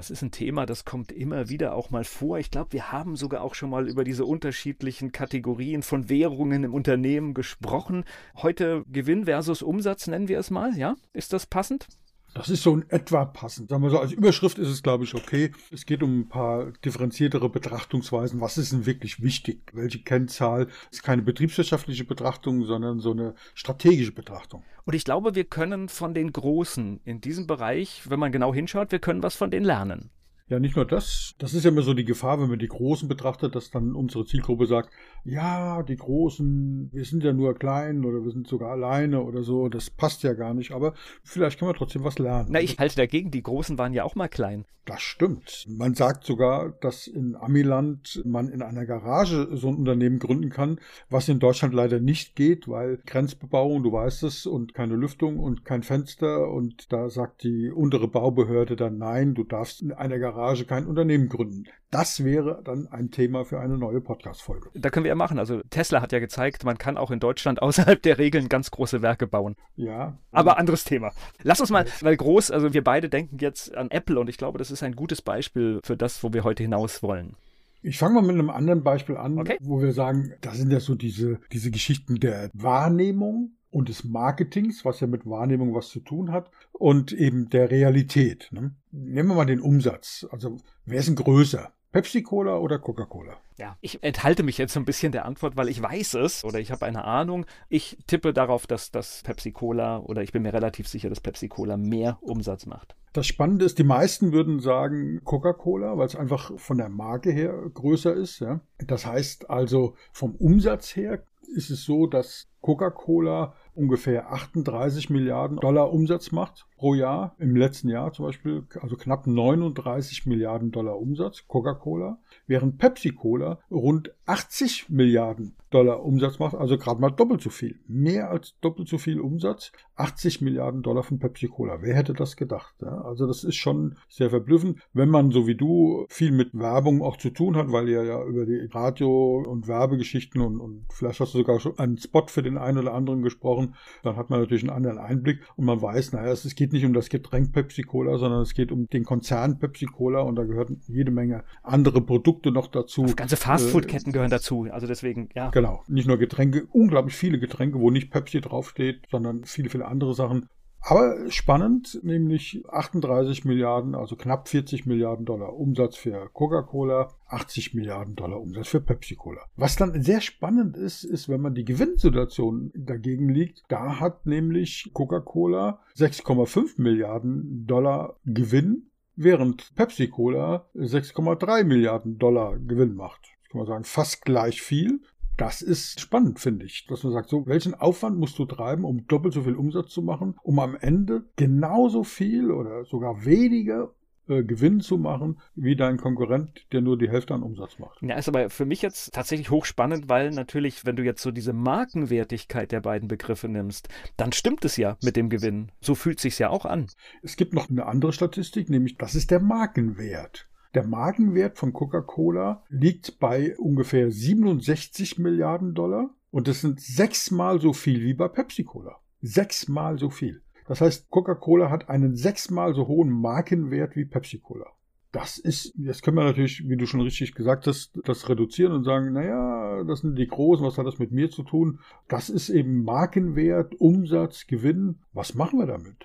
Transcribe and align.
Das 0.00 0.08
ist 0.08 0.22
ein 0.22 0.30
Thema, 0.30 0.64
das 0.64 0.86
kommt 0.86 1.12
immer 1.12 1.50
wieder 1.50 1.74
auch 1.74 1.90
mal 1.90 2.04
vor. 2.04 2.38
Ich 2.38 2.50
glaube, 2.50 2.72
wir 2.72 2.90
haben 2.90 3.16
sogar 3.16 3.42
auch 3.42 3.54
schon 3.54 3.68
mal 3.68 3.86
über 3.86 4.02
diese 4.02 4.24
unterschiedlichen 4.24 5.12
Kategorien 5.12 5.82
von 5.82 6.08
Währungen 6.08 6.64
im 6.64 6.72
Unternehmen 6.72 7.34
gesprochen. 7.34 8.06
Heute 8.36 8.82
Gewinn 8.88 9.26
versus 9.26 9.60
Umsatz 9.60 10.06
nennen 10.06 10.28
wir 10.28 10.38
es 10.38 10.50
mal, 10.50 10.74
ja? 10.74 10.96
Ist 11.12 11.34
das 11.34 11.44
passend? 11.44 11.86
Das 12.34 12.48
ist 12.48 12.62
so 12.62 12.74
in 12.74 12.88
etwa 12.90 13.24
passend. 13.24 13.70
Sagen 13.70 13.82
wir 13.82 13.90
so, 13.90 13.98
als 13.98 14.12
Überschrift 14.12 14.58
ist 14.58 14.68
es, 14.68 14.82
glaube 14.82 15.04
ich, 15.04 15.14
okay. 15.14 15.50
Es 15.72 15.84
geht 15.84 16.02
um 16.02 16.20
ein 16.20 16.28
paar 16.28 16.72
differenziertere 16.84 17.48
Betrachtungsweisen. 17.48 18.40
Was 18.40 18.56
ist 18.56 18.72
denn 18.72 18.86
wirklich 18.86 19.22
wichtig? 19.22 19.72
Welche 19.72 20.02
Kennzahl? 20.02 20.68
Ist 20.90 21.02
keine 21.02 21.22
betriebswirtschaftliche 21.22 22.04
Betrachtung, 22.04 22.64
sondern 22.64 23.00
so 23.00 23.10
eine 23.10 23.34
strategische 23.54 24.12
Betrachtung. 24.12 24.62
Und 24.84 24.94
ich 24.94 25.04
glaube, 25.04 25.34
wir 25.34 25.44
können 25.44 25.88
von 25.88 26.14
den 26.14 26.32
Großen 26.32 27.00
in 27.04 27.20
diesem 27.20 27.46
Bereich, 27.46 28.02
wenn 28.08 28.20
man 28.20 28.32
genau 28.32 28.54
hinschaut, 28.54 28.92
wir 28.92 29.00
können 29.00 29.22
was 29.22 29.34
von 29.34 29.50
denen 29.50 29.66
lernen. 29.66 30.10
Ja, 30.50 30.58
nicht 30.58 30.74
nur 30.74 30.84
das. 30.84 31.36
Das 31.38 31.54
ist 31.54 31.62
ja 31.62 31.70
immer 31.70 31.82
so 31.82 31.94
die 31.94 32.04
Gefahr, 32.04 32.40
wenn 32.40 32.48
man 32.48 32.58
die 32.58 32.66
Großen 32.66 33.08
betrachtet, 33.08 33.54
dass 33.54 33.70
dann 33.70 33.94
unsere 33.94 34.26
Zielgruppe 34.26 34.66
sagt, 34.66 34.90
ja, 35.24 35.84
die 35.84 35.94
Großen, 35.94 36.90
wir 36.92 37.04
sind 37.04 37.22
ja 37.22 37.32
nur 37.32 37.54
klein 37.54 38.04
oder 38.04 38.24
wir 38.24 38.32
sind 38.32 38.48
sogar 38.48 38.72
alleine 38.72 39.22
oder 39.22 39.44
so. 39.44 39.68
Das 39.68 39.90
passt 39.90 40.24
ja 40.24 40.32
gar 40.32 40.52
nicht. 40.52 40.72
Aber 40.72 40.94
vielleicht 41.22 41.60
kann 41.60 41.68
man 41.68 41.76
trotzdem 41.76 42.02
was 42.02 42.18
lernen. 42.18 42.48
Na, 42.50 42.60
ich 42.60 42.78
halte 42.78 42.96
dagegen. 42.96 43.30
Die 43.30 43.44
Großen 43.44 43.78
waren 43.78 43.92
ja 43.92 44.02
auch 44.02 44.16
mal 44.16 44.28
klein. 44.28 44.64
Das 44.86 45.02
stimmt. 45.02 45.66
Man 45.68 45.94
sagt 45.94 46.24
sogar, 46.24 46.70
dass 46.80 47.06
in 47.06 47.36
Amiland 47.36 48.22
man 48.24 48.48
in 48.48 48.60
einer 48.60 48.86
Garage 48.86 49.48
so 49.52 49.68
ein 49.68 49.76
Unternehmen 49.76 50.18
gründen 50.18 50.50
kann, 50.50 50.80
was 51.10 51.28
in 51.28 51.38
Deutschland 51.38 51.74
leider 51.74 52.00
nicht 52.00 52.34
geht, 52.34 52.66
weil 52.66 52.96
Grenzbebauung, 53.06 53.84
du 53.84 53.92
weißt 53.92 54.24
es, 54.24 54.46
und 54.46 54.74
keine 54.74 54.96
Lüftung 54.96 55.38
und 55.38 55.64
kein 55.64 55.84
Fenster. 55.84 56.50
Und 56.50 56.92
da 56.92 57.08
sagt 57.08 57.44
die 57.44 57.70
untere 57.70 58.08
Baubehörde 58.08 58.74
dann, 58.74 58.98
nein, 58.98 59.34
du 59.34 59.44
darfst 59.44 59.80
in 59.80 59.92
einer 59.92 60.18
Garage 60.18 60.39
Garage 60.40 60.64
kein 60.64 60.86
Unternehmen 60.86 61.28
gründen. 61.28 61.64
Das 61.90 62.24
wäre 62.24 62.62
dann 62.64 62.88
ein 62.88 63.10
Thema 63.10 63.44
für 63.44 63.60
eine 63.60 63.76
neue 63.76 64.00
Podcast-Folge. 64.00 64.70
Da 64.74 64.88
können 64.88 65.04
wir 65.04 65.10
ja 65.10 65.14
machen. 65.14 65.38
Also 65.38 65.60
Tesla 65.68 66.00
hat 66.00 66.12
ja 66.12 66.18
gezeigt, 66.18 66.64
man 66.64 66.78
kann 66.78 66.96
auch 66.96 67.10
in 67.10 67.20
Deutschland 67.20 67.60
außerhalb 67.62 68.00
der 68.02 68.16
Regeln 68.16 68.48
ganz 68.48 68.70
große 68.70 69.02
Werke 69.02 69.26
bauen. 69.26 69.56
Ja. 69.76 70.16
Aber 70.32 70.56
anderes 70.56 70.84
Thema. 70.84 71.12
Lass 71.42 71.60
uns 71.60 71.70
mal, 71.70 71.84
weil 72.00 72.16
groß, 72.16 72.50
also 72.52 72.72
wir 72.72 72.82
beide 72.82 73.10
denken 73.10 73.36
jetzt 73.38 73.74
an 73.76 73.90
Apple 73.90 74.18
und 74.18 74.30
ich 74.30 74.38
glaube, 74.38 74.58
das 74.58 74.70
ist 74.70 74.82
ein 74.82 74.96
gutes 74.96 75.20
Beispiel 75.20 75.80
für 75.84 75.96
das, 75.96 76.24
wo 76.24 76.32
wir 76.32 76.42
heute 76.42 76.62
hinaus 76.62 77.02
wollen. 77.02 77.36
Ich 77.82 77.98
fange 77.98 78.14
mal 78.14 78.22
mit 78.22 78.34
einem 78.34 78.50
anderen 78.50 78.82
Beispiel 78.82 79.16
an, 79.18 79.38
okay. 79.38 79.58
wo 79.60 79.82
wir 79.82 79.92
sagen, 79.92 80.32
das 80.40 80.56
sind 80.56 80.70
ja 80.70 80.80
so 80.80 80.94
diese, 80.94 81.38
diese 81.52 81.70
Geschichten 81.70 82.16
der 82.16 82.50
Wahrnehmung 82.54 83.52
und 83.70 83.88
des 83.88 84.04
Marketings, 84.04 84.84
was 84.84 85.00
ja 85.00 85.06
mit 85.06 85.26
Wahrnehmung 85.26 85.74
was 85.74 85.88
zu 85.88 86.00
tun 86.00 86.32
hat, 86.32 86.50
und 86.72 87.12
eben 87.12 87.48
der 87.50 87.70
Realität. 87.70 88.48
Ne? 88.50 88.74
Nehmen 88.90 89.28
wir 89.28 89.34
mal 89.34 89.46
den 89.46 89.60
Umsatz. 89.60 90.26
Also 90.30 90.56
wer 90.84 90.98
ist 90.98 91.08
denn 91.08 91.16
größer? 91.16 91.72
Pepsi-Cola 91.92 92.58
oder 92.58 92.78
Coca-Cola? 92.78 93.36
Ja, 93.58 93.76
ich 93.80 94.02
enthalte 94.02 94.44
mich 94.44 94.58
jetzt 94.58 94.72
so 94.72 94.80
ein 94.80 94.84
bisschen 94.84 95.10
der 95.10 95.24
Antwort, 95.24 95.56
weil 95.56 95.68
ich 95.68 95.82
weiß 95.82 96.14
es 96.14 96.44
oder 96.44 96.60
ich 96.60 96.70
habe 96.70 96.86
eine 96.86 97.04
Ahnung. 97.04 97.46
Ich 97.68 97.98
tippe 98.06 98.32
darauf, 98.32 98.66
dass 98.66 98.92
das 98.92 99.22
Pepsi-Cola 99.24 99.98
oder 99.98 100.22
ich 100.22 100.32
bin 100.32 100.42
mir 100.42 100.52
relativ 100.52 100.86
sicher, 100.86 101.08
dass 101.08 101.20
Pepsi-Cola 101.20 101.76
mehr 101.76 102.18
Umsatz 102.20 102.66
macht. 102.66 102.94
Das 103.12 103.26
Spannende 103.26 103.64
ist, 103.64 103.78
die 103.78 103.84
meisten 103.84 104.32
würden 104.32 104.60
sagen 104.60 105.20
Coca-Cola, 105.24 105.98
weil 105.98 106.06
es 106.06 106.14
einfach 106.14 106.52
von 106.58 106.78
der 106.78 106.88
Marke 106.88 107.32
her 107.32 107.52
größer 107.74 108.14
ist. 108.14 108.38
Ja? 108.38 108.60
Das 108.78 109.04
heißt 109.04 109.50
also, 109.50 109.96
vom 110.12 110.36
Umsatz 110.36 110.94
her 110.94 111.24
ist 111.56 111.70
es 111.70 111.84
so, 111.84 112.06
dass 112.06 112.48
Coca-Cola 112.60 113.54
ungefähr 113.74 114.32
38 114.32 115.10
Milliarden 115.10 115.58
Dollar 115.58 115.92
Umsatz 115.92 116.32
macht 116.32 116.66
pro 116.80 116.94
Jahr. 116.94 117.34
Im 117.38 117.56
letzten 117.56 117.90
Jahr 117.90 118.10
zum 118.14 118.24
Beispiel, 118.24 118.66
also 118.80 118.96
knapp 118.96 119.26
39 119.26 120.24
Milliarden 120.24 120.70
Dollar 120.70 120.98
Umsatz, 120.98 121.44
Coca-Cola, 121.46 122.18
während 122.46 122.78
Pepsi-Cola 122.78 123.58
rund 123.70 124.14
80 124.24 124.88
Milliarden 124.88 125.56
Dollar 125.70 126.02
Umsatz 126.02 126.38
macht, 126.38 126.54
also 126.54 126.78
gerade 126.78 127.00
mal 127.00 127.10
doppelt 127.10 127.42
so 127.42 127.50
viel. 127.50 127.78
Mehr 127.86 128.30
als 128.30 128.58
doppelt 128.60 128.88
so 128.88 128.98
viel 128.98 129.20
Umsatz, 129.20 129.72
80 129.94 130.40
Milliarden 130.40 130.82
Dollar 130.82 131.04
von 131.04 131.18
Pepsi-Cola. 131.18 131.82
Wer 131.82 131.94
hätte 131.94 132.12
das 132.12 132.36
gedacht? 132.36 132.74
Ja? 132.80 133.02
Also 133.02 133.26
das 133.26 133.44
ist 133.44 133.56
schon 133.56 133.96
sehr 134.08 134.30
verblüffend, 134.30 134.80
wenn 134.92 135.10
man 135.10 135.30
so 135.30 135.46
wie 135.46 135.54
du 135.54 136.06
viel 136.08 136.32
mit 136.32 136.54
Werbung 136.54 137.02
auch 137.02 137.18
zu 137.18 137.30
tun 137.30 137.56
hat, 137.56 137.70
weil 137.70 137.88
ihr 137.88 138.04
ja 138.04 138.24
über 138.24 138.46
die 138.46 138.68
Radio- 138.72 139.44
und 139.46 139.68
Werbegeschichten 139.68 140.40
und, 140.40 140.60
und 140.60 140.86
vielleicht 140.90 141.20
hast 141.20 141.34
du 141.34 141.38
sogar 141.38 141.60
schon 141.60 141.78
einen 141.78 141.98
Spot 141.98 142.26
für 142.26 142.42
den 142.42 142.58
einen 142.58 142.78
oder 142.78 142.94
anderen 142.94 143.22
gesprochen, 143.22 143.74
dann 144.02 144.16
hat 144.16 144.30
man 144.30 144.40
natürlich 144.40 144.64
einen 144.64 144.76
anderen 144.76 144.98
Einblick 144.98 145.40
und 145.56 145.66
man 145.66 145.80
weiß, 145.80 146.12
naja, 146.12 146.32
es 146.32 146.54
geht 146.56 146.69
nicht 146.72 146.84
um 146.84 146.92
das 146.92 147.08
Getränk 147.08 147.52
Pepsi-Cola, 147.52 148.18
sondern 148.18 148.42
es 148.42 148.54
geht 148.54 148.72
um 148.72 148.86
den 148.86 149.04
Konzern 149.04 149.58
Pepsi-Cola 149.58 150.20
und 150.20 150.36
da 150.36 150.44
gehört 150.44 150.70
jede 150.86 151.10
Menge 151.10 151.44
andere 151.62 152.00
Produkte 152.00 152.50
noch 152.50 152.66
dazu. 152.68 153.02
Also 153.02 153.14
ganze 153.14 153.36
Fastfood-Ketten 153.36 154.10
äh, 154.10 154.12
gehören 154.12 154.30
dazu, 154.30 154.66
also 154.70 154.86
deswegen, 154.86 155.28
ja. 155.34 155.50
Genau, 155.50 155.82
nicht 155.88 156.06
nur 156.06 156.18
Getränke, 156.18 156.66
unglaublich 156.72 157.16
viele 157.16 157.38
Getränke, 157.38 157.78
wo 157.78 157.90
nicht 157.90 158.10
Pepsi 158.10 158.40
draufsteht, 158.40 159.06
sondern 159.10 159.44
viele, 159.44 159.70
viele 159.70 159.86
andere 159.86 160.14
Sachen. 160.14 160.48
Aber 160.82 161.30
spannend, 161.30 162.00
nämlich 162.02 162.64
38 162.68 163.44
Milliarden, 163.44 163.94
also 163.94 164.16
knapp 164.16 164.48
40 164.48 164.86
Milliarden 164.86 165.26
Dollar 165.26 165.54
Umsatz 165.54 165.96
für 165.96 166.30
Coca-Cola, 166.32 167.12
80 167.28 167.74
Milliarden 167.74 168.16
Dollar 168.16 168.40
Umsatz 168.40 168.68
für 168.68 168.80
Pepsi-Cola. 168.80 169.42
Was 169.56 169.76
dann 169.76 170.02
sehr 170.02 170.20
spannend 170.20 170.76
ist, 170.76 171.04
ist, 171.04 171.28
wenn 171.28 171.42
man 171.42 171.54
die 171.54 171.64
Gewinnsituation 171.64 172.72
dagegen 172.74 173.28
liegt, 173.28 173.62
da 173.68 174.00
hat 174.00 174.26
nämlich 174.26 174.90
Coca-Cola 174.94 175.80
6,5 175.96 176.80
Milliarden 176.80 177.66
Dollar 177.66 178.16
Gewinn, 178.24 178.90
während 179.16 179.74
Pepsi-Cola 179.74 180.66
6,3 180.74 181.64
Milliarden 181.64 182.18
Dollar 182.18 182.58
Gewinn 182.58 182.94
macht. 182.94 183.28
Kann 183.50 183.58
man 183.58 183.66
sagen, 183.66 183.84
fast 183.84 184.24
gleich 184.24 184.62
viel. 184.62 185.00
Das 185.40 185.62
ist 185.62 185.98
spannend, 185.98 186.38
finde 186.38 186.66
ich, 186.66 186.86
dass 186.86 187.02
man 187.02 187.14
sagt, 187.14 187.30
so, 187.30 187.46
welchen 187.46 187.72
Aufwand 187.72 188.18
musst 188.18 188.38
du 188.38 188.44
treiben, 188.44 188.84
um 188.84 189.06
doppelt 189.06 189.32
so 189.32 189.44
viel 189.44 189.54
Umsatz 189.54 189.88
zu 189.88 190.02
machen, 190.02 190.34
um 190.42 190.58
am 190.58 190.76
Ende 190.76 191.24
genauso 191.36 192.04
viel 192.04 192.50
oder 192.50 192.84
sogar 192.84 193.24
weniger 193.24 193.94
äh, 194.28 194.44
Gewinn 194.44 194.80
zu 194.80 194.98
machen, 194.98 195.40
wie 195.54 195.76
dein 195.76 195.96
Konkurrent, 195.96 196.66
der 196.72 196.82
nur 196.82 196.98
die 196.98 197.08
Hälfte 197.08 197.32
an 197.32 197.42
Umsatz 197.42 197.78
macht. 197.78 198.02
Ja, 198.02 198.16
ist 198.16 198.28
aber 198.28 198.50
für 198.50 198.66
mich 198.66 198.82
jetzt 198.82 199.14
tatsächlich 199.14 199.50
hochspannend, 199.50 200.10
weil 200.10 200.28
natürlich, 200.28 200.84
wenn 200.84 200.96
du 200.96 201.04
jetzt 201.04 201.22
so 201.22 201.30
diese 201.30 201.54
Markenwertigkeit 201.54 202.70
der 202.70 202.82
beiden 202.82 203.08
Begriffe 203.08 203.48
nimmst, 203.48 203.88
dann 204.18 204.32
stimmt 204.32 204.66
es 204.66 204.76
ja 204.76 204.98
mit 205.02 205.16
dem 205.16 205.30
Gewinn. 205.30 205.72
So 205.80 205.94
fühlt 205.94 206.20
sich 206.20 206.38
ja 206.38 206.50
auch 206.50 206.66
an. 206.66 206.88
Es 207.22 207.36
gibt 207.36 207.54
noch 207.54 207.70
eine 207.70 207.86
andere 207.86 208.12
Statistik, 208.12 208.68
nämlich 208.68 208.98
das 208.98 209.14
ist 209.14 209.30
der 209.30 209.40
Markenwert. 209.40 210.49
Der 210.74 210.86
Markenwert 210.86 211.58
von 211.58 211.72
Coca-Cola 211.72 212.62
liegt 212.68 213.18
bei 213.18 213.56
ungefähr 213.58 214.10
67 214.10 215.18
Milliarden 215.18 215.74
Dollar 215.74 216.10
und 216.30 216.46
das 216.46 216.60
sind 216.60 216.80
sechsmal 216.80 217.60
so 217.60 217.72
viel 217.72 218.02
wie 218.04 218.14
bei 218.14 218.28
Pepsi-Cola. 218.28 219.00
Sechsmal 219.20 219.98
so 219.98 220.10
viel. 220.10 220.42
Das 220.68 220.80
heißt, 220.80 221.10
Coca-Cola 221.10 221.70
hat 221.70 221.88
einen 221.88 222.14
sechsmal 222.14 222.74
so 222.74 222.86
hohen 222.86 223.10
Markenwert 223.10 223.96
wie 223.96 224.04
Pepsi-Cola. 224.04 224.66
Das 225.10 225.38
ist, 225.38 225.74
jetzt 225.76 226.04
können 226.04 226.16
wir 226.16 226.22
natürlich, 226.22 226.68
wie 226.68 226.76
du 226.76 226.86
schon 226.86 227.00
richtig 227.00 227.34
gesagt 227.34 227.66
hast, 227.66 227.98
das 228.04 228.28
reduzieren 228.28 228.72
und 228.72 228.84
sagen, 228.84 229.12
naja, 229.12 229.82
das 229.82 230.02
sind 230.02 230.16
die 230.16 230.28
Großen, 230.28 230.64
was 230.64 230.78
hat 230.78 230.86
das 230.86 231.00
mit 231.00 231.10
mir 231.10 231.30
zu 231.30 231.42
tun? 231.42 231.80
Das 232.06 232.30
ist 232.30 232.48
eben 232.48 232.84
Markenwert, 232.84 233.74
Umsatz, 233.80 234.46
Gewinn. 234.46 235.00
Was 235.12 235.34
machen 235.34 235.58
wir 235.58 235.66
damit? 235.66 235.96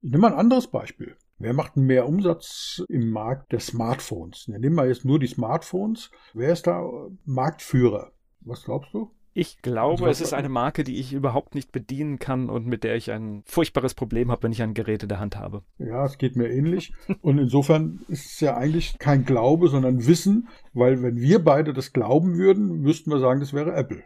Ich 0.00 0.10
nehme 0.10 0.22
mal 0.22 0.32
ein 0.32 0.38
anderes 0.38 0.68
Beispiel. 0.68 1.16
Wer 1.38 1.52
macht 1.52 1.76
mehr 1.76 2.08
Umsatz 2.08 2.82
im 2.88 3.10
Markt 3.10 3.52
der 3.52 3.60
Smartphones? 3.60 4.46
Ja, 4.46 4.58
nehmen 4.58 4.76
wir 4.76 4.86
jetzt 4.86 5.04
nur 5.04 5.18
die 5.18 5.26
Smartphones. 5.26 6.10
Wer 6.32 6.52
ist 6.52 6.66
da 6.66 6.82
Marktführer? 7.24 8.12
Was 8.40 8.64
glaubst 8.64 8.94
du? 8.94 9.10
Ich 9.38 9.60
glaube, 9.60 10.06
also, 10.06 10.06
es 10.06 10.22
ist 10.22 10.32
eine 10.32 10.48
Marke, 10.48 10.82
die 10.82 10.98
ich 10.98 11.12
überhaupt 11.12 11.54
nicht 11.54 11.70
bedienen 11.70 12.18
kann 12.18 12.48
und 12.48 12.66
mit 12.66 12.84
der 12.84 12.96
ich 12.96 13.10
ein 13.10 13.42
furchtbares 13.44 13.92
Problem 13.92 14.30
habe, 14.30 14.44
wenn 14.44 14.52
ich 14.52 14.62
ein 14.62 14.72
Gerät 14.72 15.02
in 15.02 15.10
der 15.10 15.20
Hand 15.20 15.36
habe. 15.36 15.62
Ja, 15.76 16.06
es 16.06 16.16
geht 16.16 16.36
mir 16.36 16.48
ähnlich. 16.48 16.94
und 17.20 17.36
insofern 17.36 18.00
ist 18.08 18.24
es 18.24 18.40
ja 18.40 18.56
eigentlich 18.56 18.98
kein 18.98 19.26
Glaube, 19.26 19.68
sondern 19.68 20.06
Wissen, 20.06 20.48
weil 20.72 21.02
wenn 21.02 21.16
wir 21.16 21.44
beide 21.44 21.74
das 21.74 21.92
glauben 21.92 22.38
würden, 22.38 22.80
müssten 22.80 23.10
wir 23.10 23.18
sagen, 23.18 23.40
das 23.40 23.52
wäre 23.52 23.74
Apple. 23.74 24.04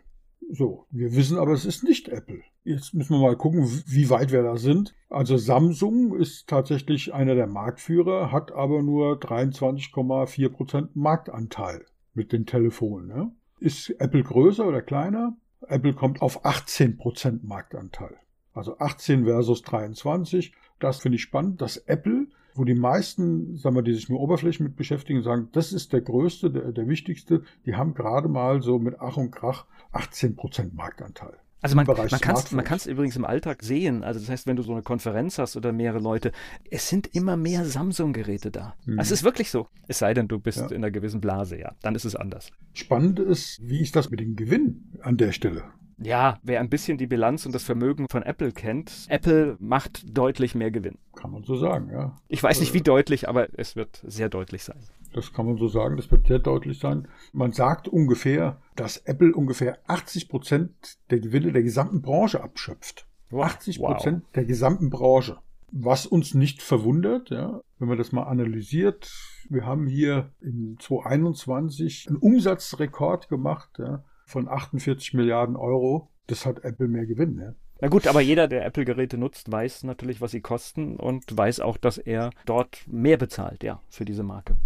So, 0.52 0.86
wir 0.90 1.14
wissen 1.14 1.38
aber, 1.38 1.52
es 1.52 1.64
ist 1.64 1.84
nicht 1.84 2.08
Apple. 2.08 2.42
Jetzt 2.64 2.92
müssen 2.92 3.14
wir 3.14 3.20
mal 3.20 3.36
gucken, 3.36 3.64
wie 3.86 4.10
weit 4.10 4.32
wir 4.32 4.42
da 4.42 4.56
sind. 4.56 4.96
Also 5.08 5.36
Samsung 5.36 6.16
ist 6.16 6.48
tatsächlich 6.48 7.14
einer 7.14 7.36
der 7.36 7.46
Marktführer, 7.46 8.32
hat 8.32 8.50
aber 8.50 8.82
nur 8.82 9.20
23,4% 9.20 10.88
Marktanteil 10.94 11.86
mit 12.14 12.32
den 12.32 12.46
Telefonen. 12.46 13.06
Ne? 13.06 13.32
Ist 13.60 13.90
Apple 14.00 14.24
größer 14.24 14.66
oder 14.66 14.82
kleiner? 14.82 15.36
Apple 15.68 15.94
kommt 15.94 16.20
auf 16.20 16.44
18% 16.44 17.40
Marktanteil. 17.42 18.16
Also 18.52 18.76
18 18.78 19.26
versus 19.26 19.62
23. 19.62 20.52
Das 20.80 21.00
finde 21.00 21.16
ich 21.16 21.22
spannend, 21.22 21.60
dass 21.60 21.76
Apple, 21.76 22.26
wo 22.60 22.64
die 22.64 22.74
meisten, 22.74 23.56
sagen 23.56 23.74
wir, 23.74 23.82
die 23.82 23.94
sich 23.94 24.10
nur 24.10 24.20
Oberflächen 24.20 24.66
mit 24.66 24.76
beschäftigen, 24.76 25.22
sagen, 25.22 25.48
das 25.52 25.72
ist 25.72 25.94
der 25.94 26.02
größte, 26.02 26.50
der, 26.50 26.72
der 26.72 26.88
wichtigste, 26.88 27.42
die 27.64 27.74
haben 27.74 27.94
gerade 27.94 28.28
mal 28.28 28.60
so 28.60 28.78
mit 28.78 28.96
Ach 29.00 29.16
und 29.16 29.30
Krach 29.30 29.64
18% 29.94 30.74
Marktanteil. 30.74 31.38
Also 31.62 31.74
man, 31.74 31.86
man 31.86 32.64
kann 32.64 32.76
es 32.76 32.86
übrigens 32.86 33.16
im 33.16 33.24
Alltag 33.24 33.62
sehen. 33.62 34.04
Also 34.04 34.20
das 34.20 34.28
heißt, 34.28 34.46
wenn 34.46 34.56
du 34.56 34.62
so 34.62 34.72
eine 34.72 34.82
Konferenz 34.82 35.38
hast 35.38 35.56
oder 35.56 35.72
mehrere 35.72 36.00
Leute, 36.00 36.32
es 36.70 36.88
sind 36.88 37.14
immer 37.14 37.38
mehr 37.38 37.64
Samsung-Geräte 37.64 38.50
da. 38.50 38.74
Mhm. 38.84 38.98
Also 38.98 39.14
es 39.14 39.20
ist 39.20 39.24
wirklich 39.24 39.50
so. 39.50 39.68
Es 39.88 39.98
sei 39.98 40.12
denn, 40.12 40.28
du 40.28 40.38
bist 40.38 40.58
ja. 40.58 40.66
in 40.68 40.76
einer 40.76 40.90
gewissen 40.90 41.22
Blase, 41.22 41.58
ja. 41.58 41.72
Dann 41.80 41.94
ist 41.94 42.04
es 42.04 42.14
anders. 42.14 42.50
Spannend 42.74 43.20
ist, 43.20 43.58
wie 43.62 43.80
ist 43.80 43.96
das 43.96 44.10
mit 44.10 44.20
dem 44.20 44.36
Gewinn 44.36 44.98
an 45.00 45.16
der 45.16 45.32
Stelle? 45.32 45.64
Ja, 46.02 46.38
wer 46.42 46.60
ein 46.60 46.70
bisschen 46.70 46.96
die 46.96 47.06
Bilanz 47.06 47.44
und 47.44 47.54
das 47.54 47.62
Vermögen 47.62 48.06
von 48.10 48.22
Apple 48.22 48.52
kennt, 48.52 49.06
Apple 49.08 49.56
macht 49.60 50.16
deutlich 50.16 50.54
mehr 50.54 50.70
Gewinn. 50.70 50.98
Kann 51.14 51.30
man 51.30 51.44
so 51.44 51.56
sagen, 51.56 51.90
ja. 51.92 52.16
Ich 52.28 52.42
weiß 52.42 52.60
nicht, 52.60 52.72
wie 52.72 52.80
deutlich, 52.80 53.28
aber 53.28 53.48
es 53.58 53.76
wird 53.76 54.02
sehr 54.06 54.30
deutlich 54.30 54.64
sein. 54.64 54.80
Das 55.12 55.32
kann 55.32 55.46
man 55.46 55.58
so 55.58 55.68
sagen, 55.68 55.96
das 55.96 56.10
wird 56.10 56.26
sehr 56.26 56.38
deutlich 56.38 56.78
sein. 56.78 57.08
Man 57.32 57.52
sagt 57.52 57.88
ungefähr, 57.88 58.60
dass 58.76 58.96
Apple 58.98 59.34
ungefähr 59.34 59.78
80 59.88 60.28
Prozent 60.28 60.98
der 61.10 61.20
Gewinne 61.20 61.52
der 61.52 61.62
gesamten 61.62 62.00
Branche 62.00 62.42
abschöpft. 62.42 63.06
80 63.32 63.78
Prozent 63.80 64.22
wow. 64.22 64.32
der 64.34 64.44
gesamten 64.44 64.90
Branche. 64.90 65.38
Was 65.72 66.06
uns 66.06 66.34
nicht 66.34 66.62
verwundert, 66.62 67.30
ja, 67.30 67.60
wenn 67.78 67.88
man 67.88 67.98
das 67.98 68.10
mal 68.10 68.24
analysiert. 68.24 69.12
Wir 69.48 69.66
haben 69.66 69.86
hier 69.86 70.32
im 70.40 70.76
2021 70.80 72.06
einen 72.08 72.16
Umsatzrekord 72.16 73.28
gemacht 73.28 73.70
ja, 73.78 74.04
von 74.30 74.48
48 74.48 75.14
Milliarden 75.14 75.56
Euro. 75.56 76.08
Das 76.26 76.46
hat 76.46 76.64
Apple 76.64 76.88
mehr 76.88 77.06
Gewinn. 77.06 77.38
Ja. 77.38 77.54
Na 77.80 77.88
gut, 77.88 78.06
aber 78.06 78.20
jeder, 78.20 78.46
der 78.46 78.66
Apple-Geräte 78.66 79.16
nutzt, 79.16 79.50
weiß 79.50 79.84
natürlich, 79.84 80.20
was 80.20 80.32
sie 80.32 80.42
kosten 80.42 80.96
und 80.96 81.24
weiß 81.34 81.60
auch, 81.60 81.78
dass 81.78 81.98
er 81.98 82.30
dort 82.44 82.84
mehr 82.86 83.16
bezahlt, 83.16 83.64
ja, 83.64 83.80
für 83.88 84.04
diese 84.04 84.22
Marke. 84.22 84.56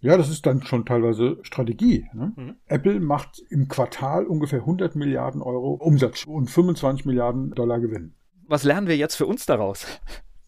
Ja, 0.00 0.16
das 0.16 0.30
ist 0.30 0.46
dann 0.46 0.62
schon 0.62 0.86
teilweise 0.86 1.38
Strategie. 1.42 2.06
Ne? 2.14 2.32
Mhm. 2.34 2.56
Apple 2.66 3.00
macht 3.00 3.42
im 3.50 3.68
Quartal 3.68 4.24
ungefähr 4.24 4.60
100 4.60 4.96
Milliarden 4.96 5.42
Euro 5.42 5.74
Umsatz 5.74 6.24
und 6.24 6.48
25 6.50 7.04
Milliarden 7.04 7.50
Dollar 7.50 7.80
Gewinn. 7.80 8.14
Was 8.46 8.64
lernen 8.64 8.86
wir 8.86 8.96
jetzt 8.96 9.16
für 9.16 9.26
uns 9.26 9.44
daraus? 9.46 9.86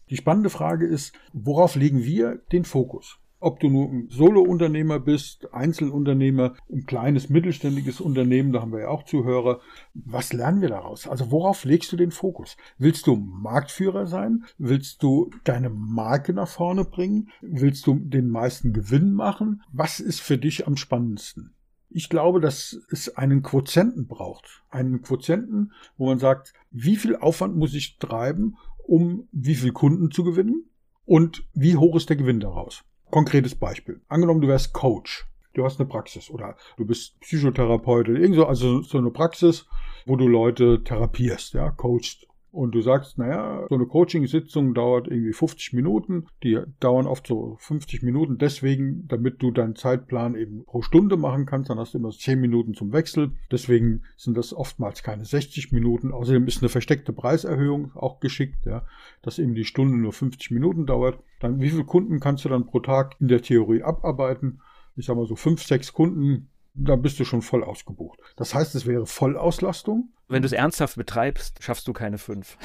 Die 0.09 0.17
spannende 0.17 0.49
Frage 0.49 0.87
ist, 0.87 1.13
worauf 1.33 1.75
legen 1.75 2.03
wir 2.03 2.39
den 2.51 2.65
Fokus? 2.65 3.19
Ob 3.43 3.59
du 3.59 3.69
nur 3.69 3.89
ein 3.89 4.07
Solo-Unternehmer 4.09 4.99
bist, 4.99 5.53
Einzelunternehmer, 5.53 6.53
ein 6.71 6.85
kleines 6.85 7.29
mittelständiges 7.29 7.99
Unternehmen, 7.99 8.53
da 8.53 8.61
haben 8.61 8.71
wir 8.71 8.81
ja 8.81 8.87
auch 8.87 9.03
Zuhörer. 9.03 9.59
Was 9.93 10.31
lernen 10.31 10.61
wir 10.61 10.69
daraus? 10.69 11.07
Also 11.07 11.29
worauf 11.29 11.65
legst 11.65 11.91
du 11.91 11.97
den 11.97 12.11
Fokus? 12.11 12.55
Willst 12.77 13.05
du 13.05 13.17
Marktführer 13.17 14.07
sein? 14.07 14.45
Willst 14.57 15.03
du 15.03 15.29
deine 15.43 15.69
Marke 15.69 16.33
nach 16.33 16.47
vorne 16.47 16.85
bringen? 16.85 17.29
Willst 17.41 17.85
du 17.85 17.95
den 17.95 18.29
meisten 18.29 18.71
Gewinn 18.71 19.11
machen? 19.11 19.61
Was 19.73 19.99
ist 19.99 20.21
für 20.21 20.37
dich 20.37 20.65
am 20.65 20.77
spannendsten? 20.77 21.53
Ich 21.89 22.09
glaube, 22.09 22.39
dass 22.39 22.79
es 22.89 23.17
einen 23.17 23.43
Quotienten 23.43 24.07
braucht. 24.07 24.63
Einen 24.69 25.01
Quotienten, 25.01 25.73
wo 25.97 26.07
man 26.07 26.17
sagt, 26.17 26.53
wie 26.71 26.95
viel 26.95 27.17
Aufwand 27.17 27.57
muss 27.57 27.73
ich 27.73 27.97
treiben, 27.97 28.55
um 28.87 29.27
wie 29.33 29.55
viel 29.55 29.73
Kunden 29.73 30.11
zu 30.11 30.23
gewinnen? 30.23 30.63
Und 31.05 31.45
wie 31.53 31.75
hoch 31.75 31.97
ist 31.97 32.09
der 32.09 32.15
Gewinn 32.15 32.39
daraus? 32.39 32.85
Konkretes 33.13 33.53
Beispiel. 33.53 34.01
Angenommen, 34.07 34.41
du 34.41 34.47
wärst 34.47 34.73
Coach. 34.73 35.27
Du 35.53 35.63
hast 35.63 35.79
eine 35.79 35.87
Praxis 35.87 36.31
oder 36.31 36.55
du 36.77 36.85
bist 36.87 37.19
Psychotherapeut 37.19 38.09
oder 38.09 38.19
irgend 38.19 38.37
so, 38.37 38.47
also 38.47 38.81
so 38.81 38.97
eine 38.97 39.11
Praxis, 39.11 39.67
wo 40.07 40.15
du 40.15 40.27
Leute 40.27 40.83
therapierst, 40.83 41.53
ja, 41.53 41.69
coachst. 41.69 42.25
Und 42.53 42.75
du 42.75 42.81
sagst, 42.81 43.17
naja, 43.17 43.65
so 43.67 43.73
eine 43.73 43.87
Coaching-Sitzung 43.87 44.75
dauert 44.75 45.07
irgendwie 45.07 45.33
50 45.33 45.73
Minuten. 45.73 46.27
Die 46.43 46.59
dauern 46.79 47.07
oft 47.07 47.25
so 47.25 47.57
50 47.59 48.03
Minuten. 48.03 48.37
Deswegen, 48.37 49.07
damit 49.07 49.41
du 49.41 49.49
deinen 49.49 49.75
Zeitplan 49.75 50.35
eben 50.35 50.63
pro 50.63 50.83
Stunde 50.83 51.17
machen 51.17 51.47
kannst, 51.47 51.71
dann 51.71 51.79
hast 51.79 51.95
du 51.95 51.97
immer 51.97 52.11
10 52.11 52.39
Minuten 52.39 52.75
zum 52.75 52.93
Wechsel. 52.93 53.31
Deswegen 53.51 54.03
sind 54.17 54.37
das 54.37 54.53
oftmals 54.53 55.01
keine 55.01 55.25
60 55.25 55.71
Minuten. 55.71 56.11
Außerdem 56.11 56.45
ist 56.45 56.61
eine 56.61 56.69
versteckte 56.69 57.11
Preiserhöhung 57.11 57.91
auch 57.95 58.19
geschickt, 58.19 58.67
ja, 58.67 58.85
dass 59.23 59.39
eben 59.39 59.55
die 59.55 59.65
Stunde 59.65 59.97
nur 59.97 60.13
50 60.13 60.51
Minuten 60.51 60.85
dauert. 60.85 61.17
Dann, 61.39 61.59
wie 61.59 61.71
viele 61.71 61.85
Kunden 61.85 62.19
kannst 62.19 62.45
du 62.45 62.49
dann 62.49 62.67
pro 62.67 62.81
Tag 62.81 63.15
in 63.19 63.29
der 63.29 63.41
Theorie 63.41 63.81
abarbeiten? 63.81 64.61
Ich 64.95 65.07
sag 65.07 65.15
mal 65.15 65.25
so 65.25 65.35
fünf, 65.35 65.63
sechs 65.63 65.91
Kunden, 65.91 66.49
dann 66.73 67.01
bist 67.01 67.19
du 67.19 67.25
schon 67.25 67.41
voll 67.41 67.63
ausgebucht. 67.63 68.19
Das 68.35 68.53
heißt, 68.55 68.75
es 68.75 68.85
wäre 68.85 69.05
Vollauslastung. 69.05 70.09
Wenn 70.27 70.41
du 70.41 70.47
es 70.47 70.53
ernsthaft 70.53 70.97
betreibst, 70.97 71.61
schaffst 71.63 71.87
du 71.87 71.93
keine 71.93 72.17
fünf. 72.17 72.57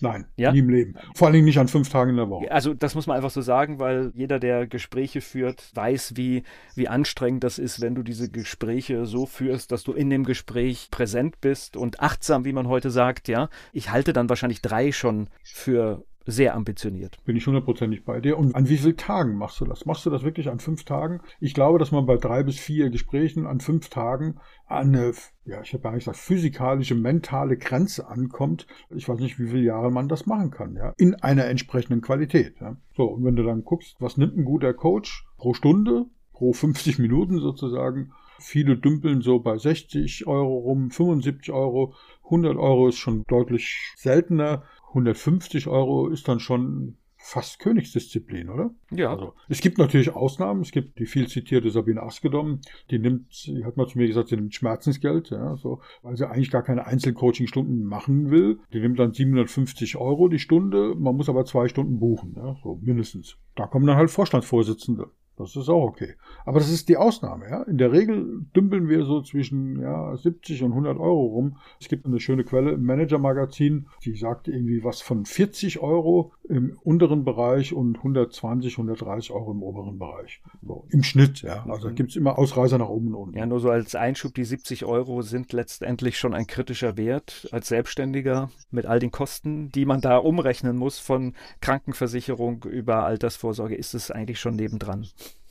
Nein, 0.00 0.26
ja? 0.36 0.52
nie 0.52 0.60
im 0.60 0.68
Leben. 0.68 0.94
Vor 1.14 1.26
allen 1.26 1.34
Dingen 1.34 1.46
nicht 1.46 1.58
an 1.58 1.66
fünf 1.66 1.88
Tagen 1.88 2.10
in 2.10 2.16
der 2.16 2.28
Woche. 2.28 2.50
Also 2.52 2.72
das 2.72 2.94
muss 2.94 3.06
man 3.08 3.16
einfach 3.16 3.30
so 3.30 3.40
sagen, 3.40 3.80
weil 3.80 4.12
jeder, 4.14 4.38
der 4.38 4.66
Gespräche 4.66 5.20
führt, 5.20 5.74
weiß, 5.74 6.16
wie, 6.16 6.44
wie 6.76 6.86
anstrengend 6.86 7.42
das 7.42 7.58
ist, 7.58 7.80
wenn 7.80 7.96
du 7.96 8.04
diese 8.04 8.30
Gespräche 8.30 9.06
so 9.06 9.26
führst, 9.26 9.72
dass 9.72 9.82
du 9.82 9.92
in 9.92 10.08
dem 10.08 10.24
Gespräch 10.24 10.88
präsent 10.90 11.40
bist 11.40 11.76
und 11.76 12.00
achtsam, 12.00 12.44
wie 12.44 12.52
man 12.52 12.68
heute 12.68 12.90
sagt, 12.90 13.26
ja. 13.26 13.48
Ich 13.72 13.90
halte 13.90 14.12
dann 14.12 14.28
wahrscheinlich 14.28 14.62
drei 14.62 14.92
schon 14.92 15.28
für 15.42 16.04
sehr 16.30 16.54
ambitioniert. 16.54 17.16
Bin 17.24 17.36
ich 17.36 17.46
hundertprozentig 17.46 18.04
bei 18.04 18.20
dir. 18.20 18.38
Und 18.38 18.54
an 18.54 18.68
wie 18.68 18.76
vielen 18.76 18.98
Tagen 18.98 19.36
machst 19.36 19.60
du 19.60 19.64
das? 19.64 19.86
Machst 19.86 20.04
du 20.04 20.10
das 20.10 20.22
wirklich 20.22 20.50
an 20.50 20.58
fünf 20.58 20.84
Tagen? 20.84 21.20
Ich 21.40 21.54
glaube, 21.54 21.78
dass 21.78 21.90
man 21.90 22.04
bei 22.04 22.16
drei 22.16 22.42
bis 22.42 22.58
vier 22.58 22.90
Gesprächen 22.90 23.46
an 23.46 23.60
fünf 23.60 23.88
Tagen 23.88 24.36
an 24.66 24.94
eine, 24.94 25.12
ja, 25.46 25.62
ich 25.62 25.72
habe 25.72 25.82
gar 25.82 25.92
nicht 25.92 26.04
gesagt, 26.04 26.18
physikalische, 26.18 26.94
mentale 26.94 27.56
Grenze 27.56 28.08
ankommt. 28.08 28.66
Ich 28.94 29.08
weiß 29.08 29.20
nicht, 29.20 29.38
wie 29.38 29.48
viele 29.48 29.62
Jahre 29.62 29.90
man 29.90 30.08
das 30.08 30.26
machen 30.26 30.50
kann, 30.50 30.76
ja, 30.76 30.92
in 30.98 31.14
einer 31.14 31.46
entsprechenden 31.46 32.02
Qualität. 32.02 32.56
Ja. 32.60 32.76
So, 32.94 33.04
und 33.04 33.24
wenn 33.24 33.36
du 33.36 33.42
dann 33.42 33.64
guckst, 33.64 33.96
was 33.98 34.18
nimmt 34.18 34.36
ein 34.36 34.44
guter 34.44 34.74
Coach 34.74 35.26
pro 35.38 35.54
Stunde, 35.54 36.04
pro 36.34 36.52
50 36.52 36.98
Minuten 36.98 37.38
sozusagen, 37.38 38.12
Viele 38.40 38.76
dümpeln 38.76 39.20
so 39.20 39.40
bei 39.40 39.58
60 39.58 40.28
Euro 40.28 40.58
rum, 40.58 40.90
75 40.92 41.52
Euro, 41.52 41.94
100 42.26 42.56
Euro 42.56 42.88
ist 42.88 42.98
schon 42.98 43.24
deutlich 43.26 43.94
seltener. 43.96 44.62
150 44.98 45.66
Euro 45.66 46.08
ist 46.08 46.28
dann 46.28 46.40
schon 46.40 46.96
fast 47.20 47.58
Königsdisziplin, 47.58 48.48
oder? 48.48 48.70
Ja. 48.90 49.12
Also, 49.12 49.34
es 49.48 49.60
gibt 49.60 49.78
natürlich 49.78 50.14
Ausnahmen. 50.14 50.62
Es 50.62 50.70
gibt 50.70 50.98
die 50.98 51.06
viel 51.06 51.26
zitierte 51.26 51.70
Sabine 51.70 52.02
Askedom, 52.02 52.60
die 52.90 52.98
nimmt, 52.98 53.46
die 53.46 53.64
hat 53.64 53.76
mal 53.76 53.88
zu 53.88 53.98
mir 53.98 54.06
gesagt, 54.06 54.28
sie 54.28 54.36
nimmt 54.36 54.54
Schmerzensgeld, 54.54 55.30
ja, 55.30 55.56
so, 55.56 55.80
weil 56.02 56.16
sie 56.16 56.28
eigentlich 56.28 56.50
gar 56.50 56.62
keine 56.62 56.86
Einzelcoaching-Stunden 56.86 57.84
machen 57.84 58.30
will. 58.30 58.60
Die 58.72 58.80
nimmt 58.80 58.98
dann 58.98 59.12
750 59.12 59.96
Euro 59.96 60.28
die 60.28 60.38
Stunde. 60.38 60.94
Man 60.96 61.16
muss 61.16 61.28
aber 61.28 61.44
zwei 61.44 61.68
Stunden 61.68 61.98
buchen, 61.98 62.34
ja, 62.36 62.56
so 62.62 62.78
mindestens. 62.80 63.36
Da 63.56 63.66
kommen 63.66 63.86
dann 63.86 63.96
halt 63.96 64.10
Vorstandsvorsitzende. 64.10 65.10
Das 65.38 65.54
ist 65.54 65.68
auch 65.68 65.84
okay. 65.84 66.14
Aber 66.44 66.58
das 66.58 66.70
ist 66.70 66.88
die 66.88 66.96
Ausnahme. 66.96 67.48
Ja? 67.48 67.62
In 67.62 67.78
der 67.78 67.92
Regel 67.92 68.44
dümpeln 68.54 68.88
wir 68.88 69.04
so 69.04 69.22
zwischen 69.22 69.80
ja, 69.80 70.16
70 70.16 70.64
und 70.64 70.72
100 70.72 70.98
Euro 70.98 71.26
rum. 71.26 71.56
Es 71.80 71.88
gibt 71.88 72.06
eine 72.06 72.18
schöne 72.20 72.44
Quelle 72.44 72.72
im 72.72 72.82
Manager-Magazin, 72.84 73.86
die 74.04 74.14
sagt 74.16 74.48
irgendwie 74.48 74.82
was 74.82 75.00
von 75.00 75.24
40 75.24 75.80
Euro 75.80 76.32
im 76.48 76.78
unteren 76.82 77.24
Bereich 77.24 77.72
und 77.72 77.98
120, 77.98 78.74
130 78.74 79.30
Euro 79.30 79.52
im 79.52 79.62
oberen 79.62 79.98
Bereich. 79.98 80.42
So, 80.62 80.86
Im 80.90 81.02
Schnitt, 81.02 81.42
ja. 81.42 81.64
Also 81.68 81.90
mhm. 81.90 81.94
gibt 81.94 82.10
es 82.10 82.16
immer 82.16 82.38
Ausreißer 82.38 82.78
nach 82.78 82.88
oben 82.88 83.08
und 83.08 83.14
unten. 83.14 83.38
Ja, 83.38 83.46
nur 83.46 83.60
so 83.60 83.70
als 83.70 83.94
Einschub, 83.94 84.34
die 84.34 84.44
70 84.44 84.84
Euro 84.84 85.22
sind 85.22 85.52
letztendlich 85.52 86.18
schon 86.18 86.34
ein 86.34 86.46
kritischer 86.46 86.96
Wert 86.96 87.48
als 87.52 87.68
Selbstständiger 87.68 88.50
mit 88.70 88.86
all 88.86 88.98
den 88.98 89.10
Kosten, 89.10 89.70
die 89.70 89.84
man 89.84 90.00
da 90.00 90.16
umrechnen 90.16 90.76
muss, 90.76 90.98
von 90.98 91.34
Krankenversicherung 91.60 92.64
über 92.64 93.04
Altersvorsorge, 93.04 93.74
ist 93.74 93.94
es 93.94 94.10
eigentlich 94.10 94.40
schon 94.40 94.56
nebendran. 94.56 95.06